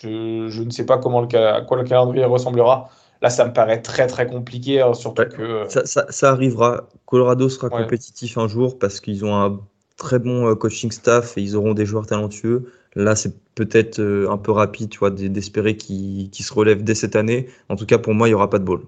Je, 0.00 0.62
ne 0.62 0.70
sais 0.70 0.86
pas 0.86 0.98
comment 0.98 1.20
le, 1.20 1.36
à 1.36 1.60
quoi 1.62 1.76
le 1.76 1.84
calendrier 1.84 2.24
ressemblera. 2.24 2.90
Là, 3.22 3.30
ça 3.30 3.46
me 3.46 3.52
paraît 3.52 3.80
très 3.80 4.08
très 4.08 4.26
compliqué, 4.26 4.80
hein, 4.80 4.94
surtout 4.94 5.22
que. 5.22 5.42
Euh, 5.42 5.84
ça, 5.84 6.30
arrivera. 6.30 6.88
Colorado 7.06 7.48
sera 7.48 7.70
compétitif 7.70 8.36
un 8.36 8.48
jour 8.48 8.78
parce 8.78 9.00
qu'ils 9.00 9.24
ont 9.24 9.34
un 9.34 9.60
très 9.96 10.18
bon 10.18 10.48
euh, 10.48 10.54
coaching 10.56 10.90
staff 10.90 11.38
et 11.38 11.42
ils 11.42 11.54
auront 11.54 11.72
des 11.72 11.86
joueurs 11.86 12.06
talentueux. 12.06 12.72
Là, 12.96 13.14
c'est 13.14 13.32
peut-être 13.54 14.00
euh, 14.00 14.28
un 14.28 14.38
peu 14.38 14.50
rapide, 14.50 14.90
tu 14.90 14.98
vois, 14.98 15.10
d'espérer 15.10 15.76
qu'ils 15.76 16.30
se 16.32 16.52
relèvent 16.52 16.82
dès 16.82 16.96
cette 16.96 17.14
année. 17.14 17.48
En 17.68 17.76
tout 17.76 17.86
cas, 17.86 17.98
pour 17.98 18.12
moi, 18.12 18.26
il 18.26 18.32
n'y 18.32 18.34
aura 18.34 18.50
pas 18.50 18.58
de 18.58 18.64
ball. 18.64 18.80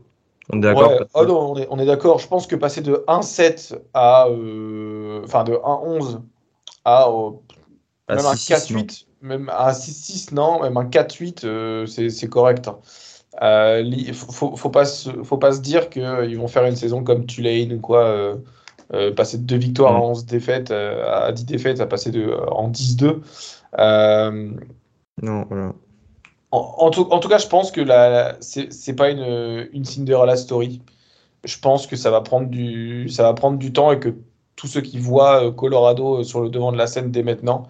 On 0.52 0.58
est 0.58 0.60
d'accord 0.60 0.92
oh 1.14 1.66
on 1.70 1.78
est, 1.78 1.86
d'accord. 1.86 2.18
Je 2.18 2.28
pense 2.28 2.46
que 2.46 2.56
passer 2.56 2.82
de 2.82 3.04
1-7 3.08 3.78
à. 3.94 4.26
enfin, 4.28 5.44
de 5.44 5.54
1-11 5.54 6.20
à. 6.84 7.08
même 8.08 8.26
un 8.26 8.34
4-8, 8.34 9.06
même 9.22 9.50
un 9.56 9.70
6-6, 9.70 10.34
non, 10.34 10.62
même 10.62 10.76
un 10.76 10.84
4-8, 10.84 11.86
c'est 11.86 12.28
correct. 12.28 12.68
Hein. 12.68 12.78
Euh, 13.42 13.82
il 13.84 14.14
faut, 14.14 14.56
faut, 14.56 14.70
pas 14.70 14.84
se, 14.84 15.10
faut 15.24 15.38
pas 15.38 15.52
se 15.52 15.60
dire 15.60 15.90
qu'ils 15.90 16.38
vont 16.38 16.48
faire 16.48 16.64
une 16.66 16.76
saison 16.76 17.02
comme 17.02 17.26
Tulane 17.26 17.72
ou 17.72 17.80
quoi, 17.80 18.04
euh, 18.04 18.36
euh, 18.92 19.12
passer 19.12 19.38
de 19.38 19.42
2 19.42 19.56
victoires 19.56 19.96
à 19.96 20.00
11 20.00 20.26
défaites 20.26 20.70
à 20.70 21.32
10 21.32 21.44
défaites, 21.44 21.80
à 21.80 21.86
passer 21.86 22.10
de, 22.10 22.32
en 22.50 22.70
10-2. 22.70 23.20
non, 25.22 25.44
voilà. 25.48 25.72
En, 26.54 26.90
tout, 26.90 27.08
en, 27.10 27.18
tout, 27.18 27.28
cas, 27.28 27.38
je 27.38 27.48
pense 27.48 27.72
que 27.72 27.80
c'est 28.40 28.92
pas 28.94 29.10
une, 29.10 29.68
une 29.72 29.84
Cinderella 29.84 30.36
story. 30.36 30.80
Je 31.44 31.58
pense 31.58 31.86
que 31.86 31.96
ça 31.96 32.10
va, 32.10 32.20
prendre 32.20 32.48
du, 32.48 33.08
ça 33.08 33.22
va 33.22 33.34
prendre 33.34 33.58
du 33.58 33.72
temps 33.72 33.92
et 33.92 33.98
que 33.98 34.14
tous 34.56 34.66
ceux 34.66 34.80
qui 34.80 34.98
voient 34.98 35.52
Colorado 35.52 36.22
sur 36.22 36.40
le 36.40 36.48
devant 36.48 36.72
de 36.72 36.78
la 36.78 36.86
scène 36.86 37.10
dès 37.10 37.22
maintenant 37.22 37.68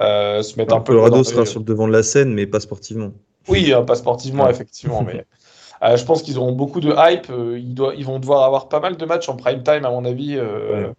se 0.00 0.56
mettent 0.56 0.72
un 0.72 0.80
peu. 0.80 0.92
Colorado 0.92 1.22
sera 1.24 1.46
sur 1.46 1.60
le 1.60 1.64
devant 1.64 1.86
de 1.86 1.92
la 1.92 2.02
scène, 2.02 2.34
mais 2.34 2.46
pas 2.46 2.60
sportivement. 2.60 3.12
Oui, 3.48 3.72
hein, 3.72 3.82
pas 3.82 3.94
sportivement, 3.94 4.48
effectivement, 4.48 5.02
mais 5.02 5.24
euh, 5.82 5.96
je 5.96 6.04
pense 6.04 6.22
qu'ils 6.22 6.38
auront 6.38 6.52
beaucoup 6.52 6.80
de 6.80 6.92
hype. 6.96 7.30
Euh, 7.30 7.58
ils, 7.58 7.74
doivent, 7.74 7.94
ils, 7.96 8.04
vont 8.04 8.18
devoir 8.18 8.44
avoir 8.44 8.68
pas 8.68 8.80
mal 8.80 8.96
de 8.96 9.04
matchs 9.04 9.28
en 9.28 9.36
prime 9.36 9.62
time, 9.62 9.84
à 9.84 9.90
mon 9.90 10.04
avis. 10.04 10.36
Euh, 10.38 10.92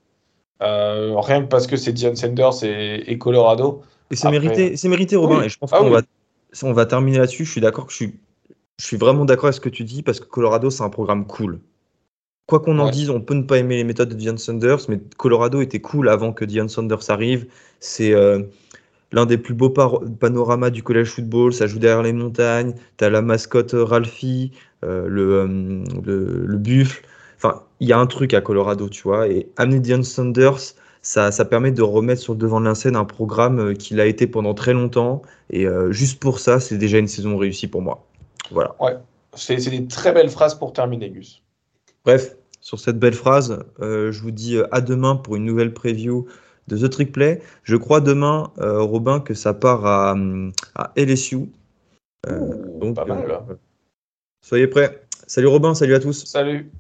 rien 1.19 1.41
que 1.41 1.47
parce 1.47 1.67
que 1.67 1.77
c'est 1.77 1.93
Dion 1.93 2.15
Sanders 2.15 2.63
et, 2.63 3.17
Colorado. 3.17 3.81
Et 4.11 4.15
c'est 4.15 4.29
mérité, 4.29 5.15
Robin. 5.15 5.41
Et 5.41 5.49
je 5.49 5.57
pense 5.57 5.71
ah 5.73 5.79
qu'on 5.79 5.89
va, 5.89 6.01
on 6.63 6.73
va 6.73 6.85
terminer 6.85 7.19
là-dessus. 7.19 7.45
Je 7.45 7.51
suis 7.51 7.61
d'accord 7.61 7.85
que 7.85 7.91
je 7.91 7.97
suis, 7.97 8.19
je 8.79 8.85
suis 8.85 8.97
vraiment 8.97 9.25
d'accord 9.25 9.45
avec 9.45 9.55
ce 9.55 9.61
que 9.61 9.69
tu 9.69 9.83
dis 9.83 10.03
parce 10.03 10.19
que 10.19 10.25
Colorado, 10.25 10.69
c'est 10.69 10.83
un 10.83 10.89
programme 10.89 11.25
cool. 11.25 11.59
Quoi 12.47 12.61
qu'on 12.61 12.79
en 12.79 12.89
dise, 12.89 13.09
on 13.09 13.19
peut 13.19 13.33
ne 13.33 13.43
pas 13.43 13.57
aimer 13.57 13.75
les 13.75 13.83
méthodes 13.83 14.07
de 14.07 14.15
Dion 14.15 14.37
Sanders, 14.37 14.79
mais 14.87 15.01
Colorado 15.17 15.59
était 15.59 15.81
cool 15.81 16.07
avant 16.07 16.31
que 16.31 16.45
Dion 16.45 16.69
Sanders 16.69 17.09
arrive. 17.09 17.47
C'est 17.81 18.13
l'un 19.11 19.25
des 19.25 19.37
plus 19.37 19.53
beaux 19.53 19.69
panoramas 19.69 20.69
du 20.69 20.83
collège 20.83 21.09
football. 21.09 21.53
Ça 21.53 21.67
joue 21.67 21.79
derrière 21.79 22.03
les 22.03 22.13
montagnes. 22.13 22.73
Tu 22.97 23.05
as 23.05 23.09
la 23.09 23.21
mascotte 23.21 23.73
euh, 23.73 23.83
Ralphie, 23.83 24.51
euh, 24.83 25.07
euh, 25.07 25.47
le, 26.05 26.45
le, 26.45 26.57
buffle. 26.57 27.05
Enfin, 27.37 27.63
il 27.79 27.87
y 27.87 27.93
a 27.93 27.99
un 27.99 28.07
truc 28.07 28.33
à 28.33 28.41
Colorado, 28.41 28.89
tu 28.89 29.03
vois. 29.03 29.27
Et 29.27 29.49
amener 29.57 29.79
Dion 29.79 30.03
Sanders, 30.03 30.75
ça, 31.07 31.31
ça, 31.31 31.45
permet 31.45 31.71
de 31.71 31.81
remettre 31.81 32.21
sur 32.21 32.33
le 32.33 32.39
devant 32.39 32.59
de 32.59 32.65
la 32.65 32.75
scène 32.75 32.95
un 32.95 33.05
programme 33.05 33.75
qu'il 33.75 33.99
a 33.99 34.05
été 34.05 34.27
pendant 34.27 34.53
très 34.53 34.73
longtemps. 34.73 35.21
Et 35.49 35.65
juste 35.89 36.19
pour 36.19 36.39
ça, 36.39 36.59
c'est 36.59 36.77
déjà 36.77 36.97
une 36.97 37.07
saison 37.07 37.37
réussie 37.37 37.67
pour 37.67 37.81
moi. 37.81 38.05
Voilà. 38.51 38.75
Ouais, 38.79 38.97
c'est 39.35 39.55
des 39.55 39.87
très 39.87 40.11
belles 40.11 40.29
phrases 40.29 40.55
pour 40.55 40.73
terminer, 40.73 41.09
Gus. 41.09 41.41
Bref, 42.03 42.35
sur 42.61 42.79
cette 42.79 42.99
belle 42.99 43.13
phrase, 43.13 43.63
je 43.79 44.21
vous 44.21 44.31
dis 44.31 44.57
à 44.71 44.81
demain 44.81 45.15
pour 45.15 45.35
une 45.35 45.45
nouvelle 45.45 45.73
preview 45.73 46.27
de 46.67 46.77
The 46.77 46.89
Trick 46.89 47.11
Play. 47.11 47.41
Je 47.63 47.75
crois 47.75 48.01
demain, 48.01 48.51
euh, 48.59 48.81
Robin, 48.81 49.19
que 49.19 49.33
ça 49.33 49.53
part 49.53 49.85
à, 49.85 50.15
à 50.75 50.91
LSU. 50.95 51.49
Euh, 52.27 52.79
donc, 52.79 52.95
pas 52.95 53.05
mal. 53.05 53.29
Euh, 53.29 53.55
soyez 54.41 54.67
prêts. 54.67 55.01
Salut 55.25 55.47
Robin, 55.47 55.73
salut 55.73 55.95
à 55.95 55.99
tous. 55.99 56.25
Salut. 56.25 56.71